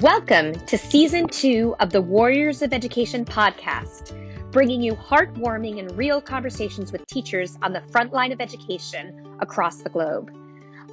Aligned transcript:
Welcome 0.00 0.54
to 0.54 0.78
season 0.78 1.28
two 1.28 1.76
of 1.78 1.90
the 1.90 2.00
Warriors 2.00 2.62
of 2.62 2.72
Education 2.72 3.26
podcast, 3.26 4.16
bringing 4.50 4.80
you 4.80 4.94
heartwarming 4.94 5.80
and 5.80 5.94
real 5.98 6.18
conversations 6.18 6.92
with 6.92 7.06
teachers 7.08 7.58
on 7.60 7.74
the 7.74 7.82
front 7.82 8.10
line 8.10 8.32
of 8.32 8.40
education 8.40 9.36
across 9.40 9.82
the 9.82 9.90
globe. 9.90 10.34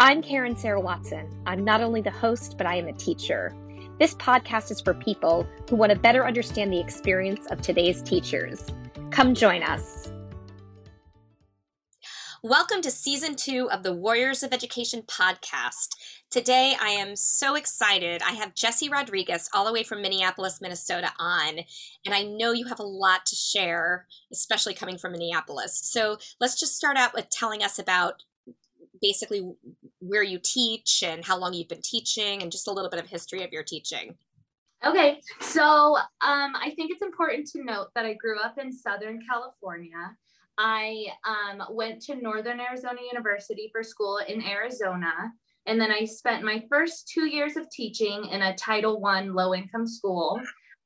I'm 0.01 0.21
Karen 0.21 0.57
Sarah 0.57 0.81
Watson. 0.81 1.29
I'm 1.45 1.63
not 1.63 1.79
only 1.79 2.01
the 2.01 2.11
host, 2.11 2.57
but 2.57 2.67
I 2.67 2.75
am 2.75 2.89
a 2.89 2.93
teacher. 2.93 3.55
This 4.01 4.15
podcast 4.15 4.69
is 4.69 4.81
for 4.81 4.93
people 4.93 5.47
who 5.69 5.77
want 5.77 5.93
to 5.93 5.97
better 5.97 6.27
understand 6.27 6.73
the 6.73 6.81
experience 6.81 7.47
of 7.51 7.61
today's 7.61 8.01
teachers. 8.01 8.65
Come 9.11 9.33
join 9.33 9.63
us. 9.63 10.11
Welcome 12.41 12.81
to 12.83 12.91
season 12.91 13.35
two 13.35 13.69
of 13.69 13.83
the 13.83 13.93
Warriors 13.93 14.43
of 14.43 14.53
Education 14.53 15.01
podcast. 15.01 15.89
Today, 16.31 16.75
I 16.79 16.89
am 16.89 17.15
so 17.15 17.55
excited. 17.55 18.21
I 18.21 18.33
have 18.33 18.53
Jesse 18.53 18.87
Rodriguez, 18.87 19.49
all 19.51 19.65
the 19.65 19.73
way 19.73 19.81
from 19.81 20.03
Minneapolis, 20.03 20.61
Minnesota, 20.61 21.11
on. 21.17 21.57
And 22.05 22.13
I 22.13 22.21
know 22.21 22.51
you 22.51 22.67
have 22.67 22.79
a 22.79 22.83
lot 22.83 23.25
to 23.25 23.35
share, 23.35 24.05
especially 24.31 24.75
coming 24.75 24.99
from 24.99 25.13
Minneapolis. 25.13 25.75
So 25.75 26.19
let's 26.39 26.59
just 26.59 26.75
start 26.75 26.97
out 26.97 27.15
with 27.15 27.31
telling 27.31 27.63
us 27.63 27.79
about 27.79 28.21
basically 29.01 29.51
where 30.01 30.21
you 30.21 30.37
teach 30.43 31.01
and 31.03 31.25
how 31.25 31.35
long 31.35 31.55
you've 31.55 31.67
been 31.67 31.81
teaching 31.81 32.43
and 32.43 32.51
just 32.51 32.67
a 32.67 32.71
little 32.71 32.91
bit 32.91 32.99
of 32.99 33.07
history 33.07 33.43
of 33.43 33.51
your 33.51 33.63
teaching. 33.63 34.15
Okay, 34.85 35.21
so 35.41 35.97
um, 36.21 36.53
I 36.55 36.71
think 36.75 36.91
it's 36.91 37.01
important 37.01 37.47
to 37.53 37.63
note 37.63 37.87
that 37.95 38.05
I 38.05 38.13
grew 38.13 38.39
up 38.39 38.59
in 38.59 38.71
Southern 38.71 39.19
California. 39.27 40.15
I 40.59 41.05
um, 41.25 41.63
went 41.71 42.03
to 42.03 42.15
Northern 42.15 42.59
Arizona 42.59 42.99
University 43.11 43.69
for 43.71 43.81
school 43.81 44.19
in 44.27 44.43
Arizona. 44.43 45.33
And 45.65 45.79
then 45.79 45.91
I 45.91 46.05
spent 46.05 46.43
my 46.43 46.63
first 46.69 47.09
two 47.13 47.27
years 47.27 47.57
of 47.57 47.69
teaching 47.69 48.25
in 48.31 48.41
a 48.41 48.55
Title 48.55 48.99
One 48.99 49.33
low 49.33 49.53
income 49.53 49.87
school. 49.87 50.39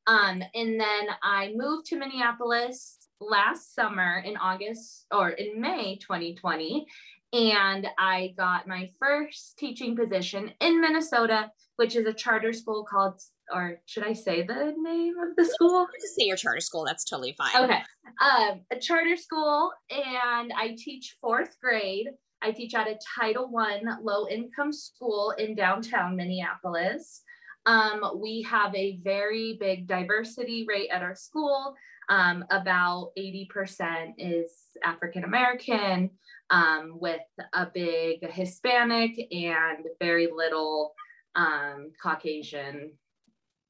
Um, 0.08 0.44
and 0.54 0.80
then 0.80 1.08
I 1.22 1.54
moved 1.56 1.86
to 1.88 1.98
Minneapolis 1.98 2.98
last 3.22 3.74
summer 3.74 4.22
in 4.26 4.36
August 4.38 5.06
or 5.12 5.30
in 5.30 5.62
May 5.62 5.98
2020. 5.98 6.86
And 7.32 7.88
I 7.98 8.34
got 8.38 8.68
my 8.68 8.92
first 9.00 9.58
teaching 9.58 9.96
position 9.96 10.52
in 10.60 10.82
Minnesota, 10.82 11.50
which 11.78 11.96
is 11.96 12.06
a 12.06 12.14
charter 12.14 12.54
school 12.54 12.86
called 12.88 13.20
or 13.52 13.82
should 13.86 14.04
I 14.04 14.14
say 14.14 14.44
the 14.44 14.74
name 14.78 15.16
of 15.20 15.36
the 15.36 15.46
school? 15.46 15.88
Just 16.00 16.16
say 16.16 16.26
your 16.26 16.38
charter 16.38 16.60
school. 16.60 16.86
That's 16.86 17.04
totally 17.04 17.36
fine. 17.38 17.64
Okay. 17.64 17.82
Um, 18.22 18.62
a 18.72 18.80
charter 18.80 19.16
school, 19.16 19.72
and 19.90 20.54
I 20.56 20.76
teach 20.78 21.18
fourth 21.22 21.58
grade. 21.62 22.08
I 22.44 22.52
teach 22.52 22.76
at 22.76 22.88
a 22.88 23.00
Title 23.18 23.50
One 23.50 23.88
low 24.02 24.28
income 24.28 24.74
school 24.74 25.34
in 25.38 25.56
downtown 25.56 26.16
Minneapolis. 26.16 27.22
Um, 27.66 28.20
we 28.22 28.42
have 28.44 28.76
a 28.76 29.00
very 29.04 29.58
big 29.60 29.88
diversity 29.88 30.66
rate 30.68 30.90
at 30.92 31.02
our 31.02 31.16
school. 31.16 31.76
Um, 32.10 32.44
about 32.52 33.12
80% 33.18 34.16
is 34.18 34.52
African 34.84 35.24
American, 35.24 36.10
um, 36.50 36.98
with 37.00 37.22
a 37.54 37.68
big 37.74 38.30
Hispanic 38.30 39.12
and 39.32 39.86
very 40.00 40.28
little 40.34 40.94
um, 41.36 41.92
Caucasian 42.02 42.92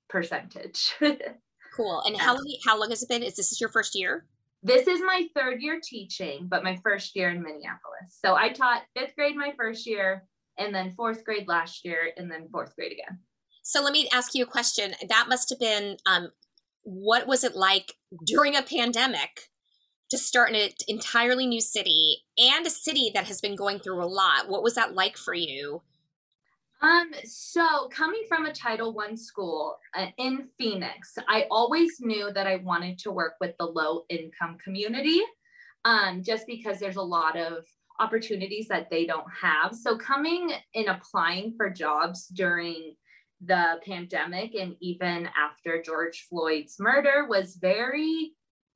percentage. 0.10 0.96
cool. 1.76 2.02
And 2.06 2.18
how 2.18 2.38
how 2.66 2.80
long 2.80 2.90
has 2.90 3.04
it 3.04 3.10
been? 3.10 3.22
Is 3.22 3.36
this 3.36 3.62
your 3.62 3.70
first 3.70 3.94
year? 3.94 4.26
This 4.64 4.88
is 4.88 5.02
my 5.02 5.28
third 5.36 5.62
year 5.62 5.82
teaching, 5.84 6.48
but 6.50 6.64
my 6.64 6.80
first 6.84 7.16
year 7.16 7.30
in 7.30 7.44
Minneapolis. 7.44 8.18
So 8.24 8.36
I 8.36 8.50
taught 8.50 8.84
fifth 8.96 9.16
grade 9.16 9.36
my 9.36 9.54
first 9.58 9.86
year, 9.86 10.24
and 10.58 10.74
then 10.74 10.92
fourth 10.92 11.26
grade 11.26 11.48
last 11.48 11.84
year, 11.84 12.12
and 12.16 12.32
then 12.32 12.48
fourth 12.50 12.74
grade 12.76 12.94
again. 12.94 13.20
So 13.64 13.82
let 13.82 13.94
me 13.94 14.08
ask 14.14 14.34
you 14.34 14.44
a 14.44 14.48
question. 14.48 14.94
That 15.10 15.28
must 15.28 15.50
have 15.50 15.60
been 15.60 15.98
um, 16.06 16.30
what 16.84 17.28
was 17.28 17.44
it 17.44 17.56
like 17.56 17.94
during 18.26 18.56
a 18.56 18.62
pandemic 18.62 19.50
to 20.12 20.18
start 20.18 20.50
in 20.50 20.56
an 20.56 20.70
entirely 20.88 21.46
new 21.46 21.62
city 21.62 22.24
and 22.38 22.66
a 22.66 22.70
city 22.70 23.12
that 23.14 23.28
has 23.28 23.42
been 23.42 23.56
going 23.56 23.80
through 23.80 24.02
a 24.02 24.06
lot? 24.06 24.48
What 24.48 24.64
was 24.64 24.76
that 24.76 24.94
like 24.94 25.18
for 25.18 25.34
you? 25.34 25.82
Um, 26.84 27.12
so 27.24 27.88
coming 27.94 28.24
from 28.28 28.46
a 28.46 28.52
Title 28.52 28.94
One 28.94 29.16
school 29.16 29.78
uh, 29.98 30.08
in 30.18 30.50
Phoenix, 30.58 31.18
I 31.30 31.46
always 31.50 32.02
knew 32.02 32.30
that 32.34 32.46
I 32.46 32.58
wanted 32.58 33.00
to 33.00 33.12
work 33.12 33.36
with 33.40 33.56
the 33.58 33.66
low 33.66 34.04
income 34.10 34.58
community, 34.62 35.22
um, 35.86 36.22
just 36.22 36.46
because 36.46 36.80
there's 36.80 36.98
a 36.98 37.02
lot 37.02 37.38
of 37.38 37.64
opportunities 38.02 38.68
that 38.68 38.90
they 38.90 39.06
don't 39.06 39.28
have. 39.42 39.74
So 39.74 39.98
coming 39.98 40.52
and 40.76 40.88
applying 40.88 41.54
for 41.56 41.70
jobs 41.70 42.28
during 42.28 42.96
the 43.46 43.80
pandemic 43.86 44.54
and 44.54 44.76
even 44.82 45.30
after 45.38 45.82
George 45.82 46.28
Floyd's 46.30 46.76
murder 46.82 47.28
was 47.30 47.56
very 47.56 48.34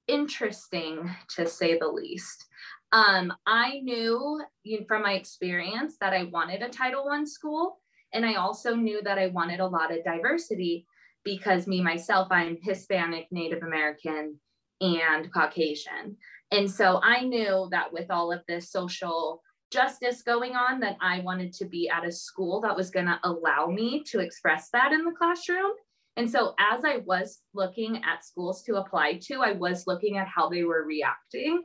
interesting 0.07 1.13
to 1.35 1.45
say 1.45 1.78
the 1.78 1.89
least. 1.89 2.45
Um, 2.94 3.34
I 3.45 3.79
knew 3.79 4.41
from 4.88 5.01
my 5.01 5.13
experience 5.13 5.97
that 6.00 6.13
I 6.13 6.24
wanted 6.24 6.62
a 6.62 6.69
Title 6.69 7.06
One 7.06 7.28
school 7.28 7.79
and 8.13 8.25
I 8.25 8.35
also 8.35 8.75
knew 8.75 9.01
that 9.03 9.18
I 9.18 9.28
wanted 9.28 9.59
a 9.59 9.68
lot 9.68 9.91
of 9.91 10.03
diversity 10.03 10.85
because 11.23 11.68
me, 11.68 11.81
myself, 11.81 12.28
I'm 12.31 12.57
Hispanic, 12.62 13.28
Native 13.31 13.63
American, 13.63 14.40
and 14.79 15.31
Caucasian. 15.34 16.18
And 16.51 16.69
so 16.69 17.01
I 17.03 17.22
knew 17.22 17.68
that 17.72 17.91
with 17.91 18.09
all 18.09 18.31
of 18.31 18.41
this 18.47 18.72
social 18.72 19.41
justice 19.72 20.22
going 20.22 20.56
on, 20.56 20.79
that 20.79 20.95
I 21.01 21.19
wanted 21.19 21.51
to 21.53 21.66
be 21.66 21.90
at 21.90 22.06
a 22.06 22.12
school 22.12 22.62
that 22.62 22.75
was 22.75 22.90
going 22.90 23.07
to 23.07 23.19
allow 23.23 23.68
me 23.68 24.03
to 24.07 24.19
express 24.19 24.69
that 24.72 24.94
in 24.94 25.03
the 25.03 25.12
classroom. 25.12 25.72
And 26.16 26.29
so 26.29 26.56
as 26.59 26.85
I 26.85 26.97
was 27.06 27.41
looking 27.53 27.97
at 27.97 28.25
schools 28.25 28.63
to 28.63 28.78
apply 28.78 29.19
to, 29.24 29.41
I 29.41 29.51
was 29.51 29.85
looking 29.85 30.18
at 30.18 30.28
how 30.28 30.50
they 30.50 30.63
were 30.63 30.85
reacting 30.85 31.63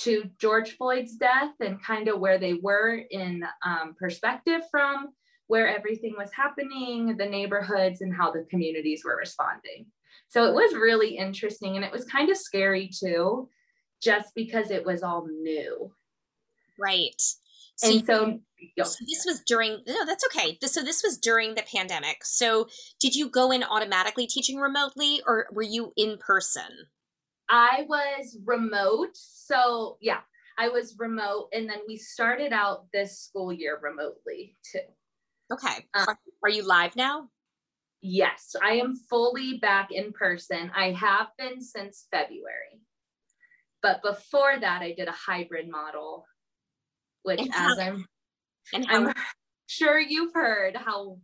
to 0.00 0.30
George 0.38 0.76
Floyd's 0.76 1.16
death 1.16 1.54
and 1.60 1.82
kind 1.82 2.08
of 2.08 2.20
where 2.20 2.38
they 2.38 2.54
were 2.54 3.00
in 3.10 3.42
um, 3.64 3.96
perspective 3.98 4.60
from 4.70 5.08
where 5.48 5.66
everything 5.66 6.14
was 6.16 6.30
happening, 6.32 7.16
the 7.16 7.26
neighborhoods, 7.26 8.00
and 8.00 8.14
how 8.14 8.30
the 8.30 8.46
communities 8.50 9.02
were 9.04 9.16
responding. 9.16 9.86
So 10.28 10.44
it 10.44 10.54
was 10.54 10.74
really 10.74 11.16
interesting 11.16 11.76
and 11.76 11.84
it 11.84 11.92
was 11.92 12.04
kind 12.04 12.30
of 12.30 12.36
scary 12.36 12.88
too, 12.88 13.48
just 14.00 14.34
because 14.34 14.70
it 14.70 14.84
was 14.84 15.02
all 15.02 15.26
new. 15.26 15.90
Right. 16.78 17.20
So 17.76 17.90
and 17.90 18.06
so, 18.06 18.38
so 18.84 19.04
this 19.06 19.24
was 19.24 19.42
during 19.46 19.78
no 19.86 20.04
that's 20.04 20.24
okay 20.26 20.58
so 20.64 20.82
this 20.82 21.02
was 21.04 21.16
during 21.16 21.54
the 21.54 21.62
pandemic 21.62 22.24
so 22.24 22.66
did 22.98 23.14
you 23.14 23.28
go 23.28 23.52
in 23.52 23.62
automatically 23.62 24.26
teaching 24.26 24.58
remotely 24.58 25.22
or 25.28 25.46
were 25.52 25.62
you 25.62 25.92
in 25.96 26.18
person 26.18 26.68
i 27.48 27.86
was 27.88 28.36
remote 28.44 29.10
so 29.12 29.96
yeah 30.00 30.18
i 30.58 30.68
was 30.68 30.96
remote 30.98 31.48
and 31.52 31.70
then 31.70 31.78
we 31.86 31.96
started 31.96 32.52
out 32.52 32.86
this 32.92 33.20
school 33.20 33.52
year 33.52 33.78
remotely 33.80 34.56
too 34.72 34.80
Okay. 35.52 35.86
Um, 35.94 36.16
are 36.42 36.50
you 36.50 36.66
live 36.66 36.96
now? 36.96 37.28
Yes, 38.00 38.54
I 38.62 38.74
am 38.74 38.94
fully 38.94 39.58
back 39.58 39.90
in 39.90 40.12
person. 40.12 40.70
I 40.74 40.92
have 40.92 41.28
been 41.36 41.60
since 41.60 42.06
February. 42.10 42.82
But 43.82 44.02
before 44.02 44.58
that, 44.60 44.82
I 44.82 44.92
did 44.92 45.08
a 45.08 45.12
hybrid 45.12 45.68
model, 45.68 46.24
which 47.22 47.40
and 47.40 47.48
as 47.48 47.54
how, 47.54 47.80
I'm 47.80 48.06
and 48.72 48.86
how, 48.86 49.06
I'm 49.06 49.14
sure 49.66 49.98
you've 49.98 50.34
heard 50.34 50.76
how 50.76 51.18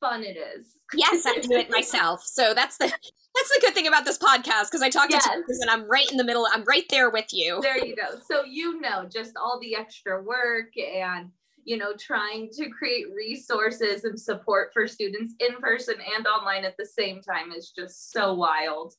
fun 0.00 0.22
it 0.22 0.36
is. 0.36 0.78
Yes, 0.94 1.24
I 1.26 1.38
do 1.40 1.52
it 1.52 1.70
myself. 1.70 2.22
So 2.24 2.54
that's 2.54 2.78
the 2.78 2.86
that's 2.86 3.48
the 3.54 3.58
good 3.60 3.74
thing 3.74 3.86
about 3.86 4.04
this 4.04 4.18
podcast 4.18 4.66
because 4.70 4.82
I 4.82 4.90
talk 4.90 5.08
to 5.08 5.14
yes. 5.14 5.24
teachers 5.24 5.58
and 5.60 5.70
I'm 5.70 5.88
right 5.88 6.10
in 6.10 6.16
the 6.16 6.24
middle. 6.24 6.46
I'm 6.52 6.64
right 6.64 6.84
there 6.90 7.10
with 7.10 7.32
you. 7.32 7.60
There 7.62 7.84
you 7.84 7.96
go. 7.96 8.18
So 8.28 8.44
you 8.44 8.80
know 8.80 9.06
just 9.10 9.32
all 9.36 9.58
the 9.60 9.76
extra 9.76 10.22
work 10.22 10.76
and 10.76 11.30
you 11.64 11.76
know, 11.76 11.94
trying 11.98 12.50
to 12.52 12.68
create 12.68 13.06
resources 13.14 14.04
and 14.04 14.18
support 14.18 14.70
for 14.72 14.86
students 14.86 15.34
in 15.40 15.56
person 15.60 15.96
and 16.16 16.26
online 16.26 16.64
at 16.64 16.76
the 16.78 16.86
same 16.86 17.20
time 17.20 17.52
is 17.52 17.72
just 17.76 18.12
so 18.12 18.34
wild. 18.34 18.94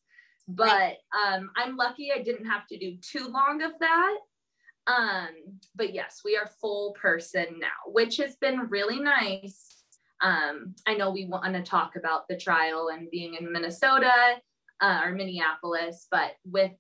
But 0.48 0.98
um, 1.26 1.52
I'm 1.56 1.76
lucky 1.76 2.12
I 2.14 2.22
didn't 2.22 2.46
have 2.46 2.68
to 2.68 2.78
do 2.78 2.98
too 3.02 3.28
long 3.28 3.62
of 3.62 3.72
that. 3.80 4.18
Um, 4.88 5.60
but 5.76 5.94
yes, 5.94 6.22
we 6.24 6.38
are 6.38 6.50
full 6.62 6.94
person 6.94 7.46
now, 7.60 7.92
which 7.92 8.18
has 8.18 8.36
been 8.36 8.70
really 8.70 9.00
nice. 9.00 9.84
Um, 10.22 10.76
I 10.88 10.96
know 10.96 11.10
we 11.10 11.26
want 11.26 11.54
to 11.54 11.64
talk 11.64 11.96
about 11.96 12.28
the 12.28 12.38
trial 12.38 12.90
and 12.94 13.10
being 13.10 13.34
in 13.34 13.52
Minnesota 13.52 14.12
uh, 14.82 15.02
or 15.04 15.12
Minneapolis, 15.12 16.08
but 16.12 16.34
with 16.46 16.72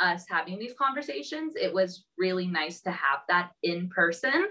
us 0.00 0.26
having 0.28 0.58
these 0.58 0.74
conversations, 0.78 1.54
it 1.56 1.72
was 1.72 2.04
really 2.18 2.46
nice 2.46 2.80
to 2.82 2.90
have 2.90 3.20
that 3.28 3.50
in 3.62 3.88
person 3.88 4.48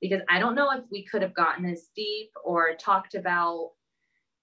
because 0.00 0.20
I 0.28 0.38
don't 0.38 0.54
know 0.54 0.70
if 0.72 0.84
we 0.90 1.04
could 1.04 1.22
have 1.22 1.34
gotten 1.34 1.64
as 1.66 1.88
deep 1.94 2.30
or 2.44 2.74
talked 2.74 3.14
about 3.14 3.70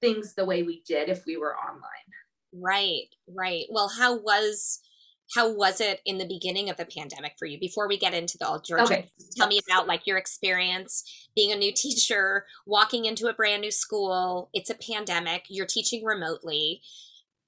things 0.01 0.33
the 0.33 0.45
way 0.45 0.63
we 0.63 0.83
did 0.87 1.09
if 1.09 1.25
we 1.25 1.37
were 1.37 1.55
online. 1.55 1.81
Right, 2.53 3.07
right. 3.27 3.65
Well, 3.69 3.89
how 3.89 4.17
was 4.17 4.79
how 5.35 5.51
was 5.51 5.81
it 5.81 5.99
in 6.05 6.17
the 6.17 6.25
beginning 6.25 6.69
of 6.69 6.77
the 6.77 6.85
pandemic 6.85 7.33
for 7.37 7.45
you 7.45 7.59
before 7.59 7.87
we 7.87 7.97
get 7.97 8.13
into 8.13 8.37
the 8.37 8.47
all 8.47 8.61
Georgia? 8.61 8.83
Okay. 8.83 9.11
Tell 9.35 9.47
me 9.47 9.59
about 9.67 9.87
like 9.87 10.07
your 10.07 10.17
experience 10.17 11.27
being 11.35 11.51
a 11.51 11.57
new 11.57 11.73
teacher, 11.73 12.45
walking 12.65 13.05
into 13.05 13.27
a 13.27 13.33
brand 13.33 13.61
new 13.61 13.71
school. 13.71 14.49
It's 14.53 14.69
a 14.69 14.75
pandemic. 14.75 15.45
You're 15.49 15.65
teaching 15.65 16.05
remotely. 16.05 16.81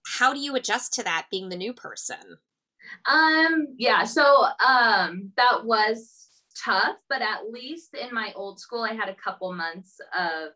How 0.05 0.33
do 0.33 0.39
you 0.39 0.55
adjust 0.55 0.93
to 0.95 1.03
that 1.03 1.27
being 1.31 1.49
the 1.49 1.55
new 1.55 1.73
person? 1.73 2.39
Um, 3.09 3.67
yeah, 3.77 4.03
so 4.03 4.23
um 4.65 5.31
that 5.37 5.63
was 5.63 6.28
tough, 6.63 6.95
but 7.09 7.21
at 7.21 7.49
least 7.51 7.95
in 7.95 8.13
my 8.13 8.31
old 8.35 8.59
school, 8.59 8.83
I 8.83 8.93
had 8.93 9.09
a 9.09 9.15
couple 9.15 9.53
months 9.53 9.99
of 10.17 10.49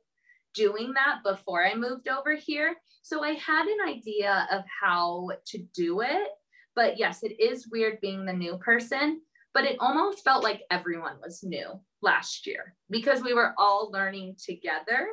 doing 0.53 0.93
that 0.93 1.19
before 1.23 1.65
I 1.65 1.75
moved 1.75 2.07
over 2.07 2.35
here. 2.35 2.75
So 3.01 3.23
I 3.23 3.31
had 3.33 3.65
an 3.65 3.87
idea 3.87 4.47
of 4.51 4.63
how 4.81 5.29
to 5.47 5.57
do 5.73 6.01
it. 6.01 6.27
But 6.75 6.97
yes, 6.97 7.23
it 7.23 7.39
is 7.39 7.69
weird 7.69 7.99
being 8.01 8.25
the 8.25 8.33
new 8.33 8.57
person, 8.57 9.21
but 9.53 9.65
it 9.65 9.77
almost 9.79 10.23
felt 10.23 10.43
like 10.43 10.63
everyone 10.71 11.17
was 11.21 11.43
new 11.43 11.79
last 12.01 12.47
year 12.47 12.75
because 12.89 13.21
we 13.21 13.33
were 13.33 13.53
all 13.57 13.91
learning 13.91 14.35
together. 14.43 15.07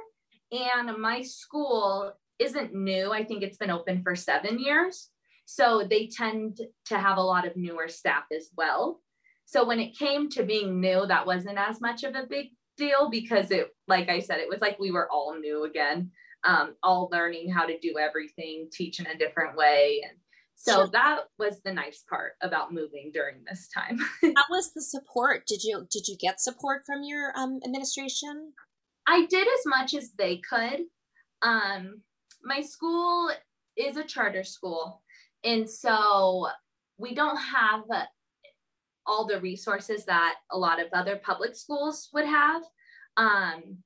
And 0.52 0.96
my 0.98 1.22
school 1.22 2.12
isn't 2.38 2.74
new. 2.74 3.12
I 3.12 3.24
think 3.24 3.42
it's 3.42 3.58
been 3.58 3.70
open 3.70 4.02
for 4.02 4.16
seven 4.16 4.58
years. 4.58 5.10
So 5.44 5.86
they 5.88 6.06
tend 6.06 6.60
to 6.86 6.98
have 6.98 7.18
a 7.18 7.22
lot 7.22 7.46
of 7.46 7.56
newer 7.56 7.88
staff 7.88 8.24
as 8.34 8.48
well. 8.56 9.00
So 9.50 9.66
when 9.66 9.80
it 9.80 9.98
came 9.98 10.30
to 10.30 10.44
being 10.44 10.80
new, 10.80 11.06
that 11.08 11.26
wasn't 11.26 11.58
as 11.58 11.80
much 11.80 12.04
of 12.04 12.14
a 12.14 12.24
big 12.24 12.50
deal 12.76 13.10
because 13.10 13.50
it, 13.50 13.74
like 13.88 14.08
I 14.08 14.20
said, 14.20 14.38
it 14.38 14.48
was 14.48 14.60
like 14.60 14.78
we 14.78 14.92
were 14.92 15.10
all 15.10 15.36
new 15.36 15.64
again, 15.64 16.12
um, 16.44 16.76
all 16.84 17.08
learning 17.10 17.50
how 17.50 17.66
to 17.66 17.76
do 17.80 17.96
everything, 17.98 18.68
teach 18.72 19.00
in 19.00 19.08
a 19.08 19.18
different 19.18 19.56
way. 19.56 20.04
And 20.08 20.16
so 20.54 20.86
that 20.92 21.22
was 21.36 21.60
the 21.64 21.72
nice 21.72 22.04
part 22.08 22.34
about 22.40 22.72
moving 22.72 23.10
during 23.12 23.42
this 23.44 23.68
time. 23.74 23.98
how 24.22 24.44
was 24.50 24.72
the 24.72 24.82
support? 24.82 25.48
Did 25.48 25.64
you 25.64 25.84
did 25.90 26.06
you 26.06 26.16
get 26.16 26.40
support 26.40 26.82
from 26.86 27.02
your 27.02 27.32
um, 27.36 27.58
administration? 27.64 28.52
I 29.08 29.26
did 29.26 29.48
as 29.48 29.66
much 29.66 29.94
as 29.94 30.12
they 30.16 30.40
could. 30.48 30.82
Um, 31.42 32.02
my 32.44 32.60
school 32.60 33.32
is 33.76 33.96
a 33.96 34.04
charter 34.04 34.44
school, 34.44 35.02
and 35.42 35.68
so 35.68 36.46
we 36.98 37.14
don't 37.14 37.38
have 37.38 37.82
all 39.10 39.26
the 39.26 39.40
resources 39.40 40.04
that 40.04 40.36
a 40.52 40.56
lot 40.56 40.80
of 40.80 40.86
other 40.92 41.16
public 41.16 41.56
schools 41.56 42.08
would 42.14 42.24
have. 42.24 42.62
Um, 43.16 43.78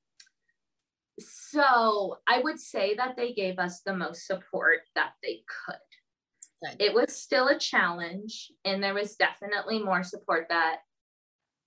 so 1.19 2.19
I 2.27 2.41
would 2.41 2.59
say 2.59 2.93
that 2.95 3.15
they 3.15 3.33
gave 3.33 3.57
us 3.57 3.81
the 3.81 3.95
most 3.95 4.27
support 4.27 4.81
that 4.93 5.13
they 5.23 5.41
could. 5.65 5.75
Good. 6.63 6.81
It 6.81 6.93
was 6.93 7.15
still 7.15 7.47
a 7.47 7.57
challenge, 7.57 8.51
and 8.65 8.83
there 8.83 8.93
was 8.93 9.15
definitely 9.15 9.81
more 9.81 10.03
support 10.03 10.45
that 10.49 10.81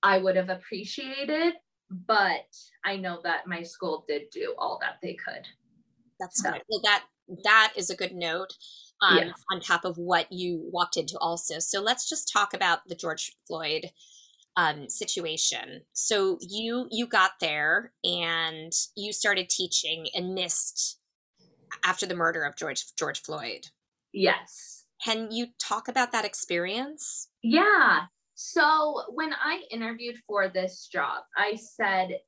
I 0.03 0.19
would 0.19 0.37
have 0.37 0.51
appreciated, 0.51 1.55
but 1.91 2.47
I 2.85 2.97
know 2.97 3.21
that 3.25 3.49
my 3.49 3.63
school 3.63 4.05
did 4.07 4.31
do 4.31 4.55
all 4.57 4.79
that 4.83 4.99
they 5.03 5.15
could. 5.15 5.47
That's 6.21 6.43
so. 6.43 6.53
good. 6.53 6.63
Well, 6.69 6.81
that 6.85 7.05
that 7.45 7.73
is 7.77 7.91
a 7.91 7.97
good 7.97 8.13
note 8.13 8.53
um, 9.03 9.19
yes. 9.19 9.33
on 9.53 9.61
top 9.61 9.85
of 9.85 9.97
what 9.97 10.31
you 10.31 10.69
walked 10.73 10.97
into 10.97 11.19
also. 11.19 11.59
So 11.59 11.81
let's 11.81 12.09
just 12.09 12.33
talk 12.33 12.55
about 12.55 12.81
the 12.87 12.95
George 12.95 13.33
Floyd 13.47 13.91
um, 14.57 14.89
situation. 14.89 15.83
So 15.93 16.39
you 16.41 16.89
you 16.91 17.07
got 17.07 17.33
there 17.41 17.93
and 18.03 18.73
you 18.97 19.13
started 19.13 19.49
teaching 19.49 20.07
and 20.15 20.35
missed 20.35 20.99
after 21.85 22.07
the 22.07 22.17
murder 22.17 22.43
of 22.43 22.57
George 22.57 22.85
George 22.99 23.23
Floyd. 23.23 23.69
Yes. 24.13 24.85
Can 25.05 25.31
you 25.31 25.49
talk 25.61 25.87
about 25.87 26.11
that 26.13 26.25
experience? 26.25 27.29
Yeah. 27.43 28.01
So 28.35 29.03
when 29.11 29.33
I 29.33 29.63
interviewed 29.71 30.17
for 30.27 30.49
this 30.49 30.89
job, 30.93 31.23
I 31.37 31.57
said, 31.57 32.19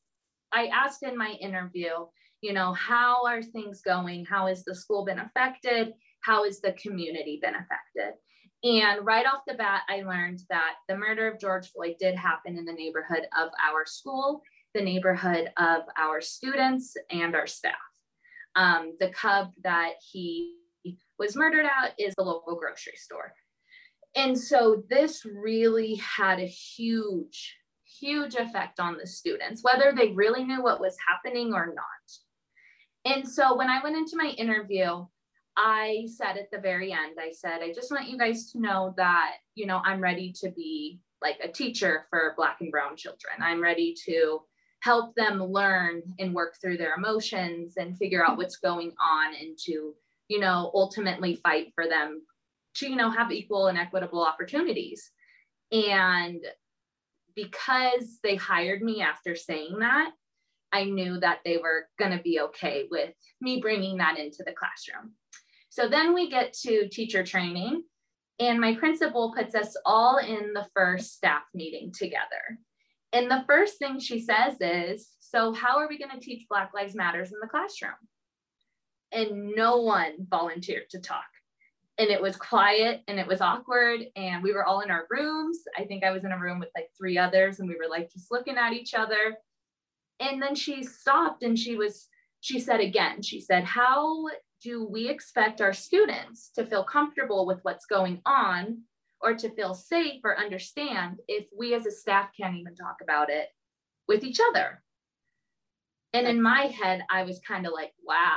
I 0.52 0.66
asked 0.66 1.02
in 1.02 1.16
my 1.16 1.30
interview, 1.40 1.90
you 2.40 2.52
know, 2.52 2.72
how 2.72 3.26
are 3.26 3.42
things 3.42 3.82
going? 3.82 4.24
How 4.24 4.46
has 4.46 4.64
the 4.64 4.74
school 4.74 5.04
been 5.04 5.18
affected? 5.18 5.94
how 6.22 6.44
has 6.44 6.60
the 6.60 6.72
community 6.72 7.38
been 7.42 7.54
affected? 7.54 8.14
And 8.62 9.04
right 9.06 9.26
off 9.26 9.42
the 9.46 9.54
bat, 9.54 9.82
I 9.88 10.02
learned 10.02 10.40
that 10.50 10.74
the 10.88 10.96
murder 10.96 11.28
of 11.28 11.40
George 11.40 11.70
Floyd 11.70 11.96
did 11.98 12.14
happen 12.14 12.58
in 12.58 12.66
the 12.66 12.72
neighborhood 12.72 13.26
of 13.38 13.48
our 13.62 13.86
school, 13.86 14.42
the 14.74 14.82
neighborhood 14.82 15.50
of 15.56 15.82
our 15.96 16.20
students, 16.20 16.94
and 17.10 17.34
our 17.34 17.46
staff. 17.46 17.74
Um, 18.56 18.96
the 19.00 19.10
Cup 19.10 19.52
that 19.62 19.92
he 20.12 20.56
was 21.18 21.36
murdered 21.36 21.64
at 21.64 21.94
is 21.98 22.14
the 22.16 22.24
local 22.24 22.56
grocery 22.56 22.96
store. 22.96 23.32
And 24.14 24.38
so 24.38 24.82
this 24.90 25.24
really 25.24 25.94
had 25.94 26.38
a 26.38 26.46
huge, 26.46 27.56
huge 27.98 28.34
effect 28.34 28.78
on 28.78 28.98
the 28.98 29.06
students, 29.06 29.62
whether 29.62 29.94
they 29.96 30.08
really 30.08 30.44
knew 30.44 30.62
what 30.62 30.80
was 30.80 30.96
happening 31.08 31.54
or 31.54 31.66
not. 31.66 32.29
And 33.04 33.26
so 33.26 33.56
when 33.56 33.68
I 33.68 33.82
went 33.82 33.96
into 33.96 34.16
my 34.16 34.34
interview, 34.36 35.06
I 35.56 36.06
said 36.06 36.36
at 36.36 36.50
the 36.50 36.58
very 36.58 36.92
end, 36.92 37.16
I 37.18 37.32
said, 37.32 37.62
I 37.62 37.72
just 37.72 37.90
want 37.90 38.08
you 38.08 38.18
guys 38.18 38.52
to 38.52 38.60
know 38.60 38.94
that, 38.96 39.36
you 39.54 39.66
know, 39.66 39.80
I'm 39.84 40.00
ready 40.00 40.32
to 40.40 40.50
be 40.50 41.00
like 41.22 41.38
a 41.42 41.48
teacher 41.48 42.06
for 42.08 42.34
Black 42.36 42.58
and 42.60 42.70
Brown 42.70 42.96
children. 42.96 43.34
I'm 43.42 43.62
ready 43.62 43.94
to 44.06 44.40
help 44.80 45.14
them 45.14 45.42
learn 45.42 46.02
and 46.18 46.34
work 46.34 46.56
through 46.60 46.78
their 46.78 46.94
emotions 46.94 47.74
and 47.76 47.96
figure 47.96 48.24
out 48.24 48.38
what's 48.38 48.56
going 48.56 48.92
on 49.00 49.34
and 49.34 49.58
to, 49.66 49.94
you 50.28 50.40
know, 50.40 50.70
ultimately 50.74 51.36
fight 51.36 51.72
for 51.74 51.86
them 51.86 52.22
to, 52.76 52.88
you 52.88 52.96
know, 52.96 53.10
have 53.10 53.32
equal 53.32 53.66
and 53.66 53.76
equitable 53.76 54.24
opportunities. 54.24 55.10
And 55.72 56.40
because 57.34 58.18
they 58.22 58.36
hired 58.36 58.82
me 58.82 59.02
after 59.02 59.36
saying 59.36 59.78
that, 59.80 60.12
I 60.72 60.84
knew 60.84 61.18
that 61.20 61.40
they 61.44 61.56
were 61.56 61.86
going 61.98 62.16
to 62.16 62.22
be 62.22 62.40
okay 62.40 62.86
with 62.90 63.12
me 63.40 63.60
bringing 63.60 63.98
that 63.98 64.18
into 64.18 64.42
the 64.44 64.52
classroom. 64.52 65.12
So 65.68 65.88
then 65.88 66.14
we 66.14 66.28
get 66.28 66.52
to 66.64 66.88
teacher 66.88 67.24
training, 67.24 67.84
and 68.38 68.60
my 68.60 68.74
principal 68.74 69.32
puts 69.36 69.54
us 69.54 69.76
all 69.84 70.18
in 70.18 70.52
the 70.52 70.66
first 70.74 71.14
staff 71.14 71.42
meeting 71.54 71.92
together. 71.92 72.58
And 73.12 73.30
the 73.30 73.44
first 73.46 73.78
thing 73.78 73.98
she 73.98 74.20
says 74.20 74.56
is, 74.60 75.08
So, 75.20 75.52
how 75.52 75.78
are 75.78 75.88
we 75.88 75.98
going 75.98 76.10
to 76.12 76.20
teach 76.24 76.48
Black 76.48 76.72
Lives 76.74 76.94
Matters 76.94 77.32
in 77.32 77.38
the 77.40 77.48
classroom? 77.48 77.92
And 79.12 79.54
no 79.56 79.78
one 79.82 80.26
volunteered 80.28 80.88
to 80.90 81.00
talk. 81.00 81.24
And 81.98 82.08
it 82.08 82.22
was 82.22 82.36
quiet 82.36 83.02
and 83.08 83.18
it 83.18 83.26
was 83.26 83.40
awkward. 83.40 84.00
And 84.16 84.42
we 84.42 84.52
were 84.52 84.64
all 84.64 84.80
in 84.80 84.90
our 84.90 85.06
rooms. 85.10 85.58
I 85.76 85.84
think 85.84 86.04
I 86.04 86.12
was 86.12 86.24
in 86.24 86.32
a 86.32 86.38
room 86.38 86.60
with 86.60 86.70
like 86.74 86.88
three 86.96 87.18
others, 87.18 87.60
and 87.60 87.68
we 87.68 87.76
were 87.76 87.90
like 87.90 88.10
just 88.12 88.30
looking 88.30 88.56
at 88.56 88.72
each 88.72 88.94
other. 88.94 89.36
And 90.20 90.40
then 90.40 90.54
she 90.54 90.82
stopped 90.82 91.42
and 91.42 91.58
she 91.58 91.76
was, 91.76 92.08
she 92.40 92.60
said 92.60 92.80
again, 92.80 93.22
she 93.22 93.40
said, 93.40 93.64
How 93.64 94.26
do 94.62 94.86
we 94.86 95.08
expect 95.08 95.60
our 95.60 95.72
students 95.72 96.50
to 96.54 96.66
feel 96.66 96.84
comfortable 96.84 97.46
with 97.46 97.60
what's 97.62 97.86
going 97.86 98.20
on 98.26 98.82
or 99.22 99.34
to 99.34 99.50
feel 99.54 99.74
safe 99.74 100.20
or 100.24 100.38
understand 100.38 101.18
if 101.28 101.46
we 101.56 101.74
as 101.74 101.86
a 101.86 101.90
staff 101.90 102.30
can't 102.38 102.56
even 102.56 102.74
talk 102.74 102.96
about 103.02 103.30
it 103.30 103.48
with 104.06 104.22
each 104.22 104.40
other? 104.50 104.82
And 106.12 106.26
in 106.26 106.42
my 106.42 106.62
head, 106.62 107.02
I 107.10 107.22
was 107.22 107.40
kind 107.46 107.66
of 107.66 107.72
like, 107.72 107.92
wow, 108.04 108.36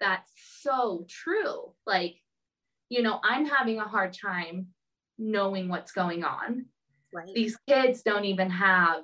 that's 0.00 0.30
so 0.60 1.06
true. 1.08 1.72
Like, 1.86 2.16
you 2.88 3.02
know, 3.02 3.20
I'm 3.22 3.46
having 3.46 3.78
a 3.78 3.88
hard 3.88 4.14
time 4.14 4.68
knowing 5.18 5.68
what's 5.68 5.92
going 5.92 6.24
on. 6.24 6.66
Right. 7.12 7.34
These 7.34 7.56
kids 7.68 8.02
don't 8.02 8.24
even 8.24 8.50
have, 8.50 9.02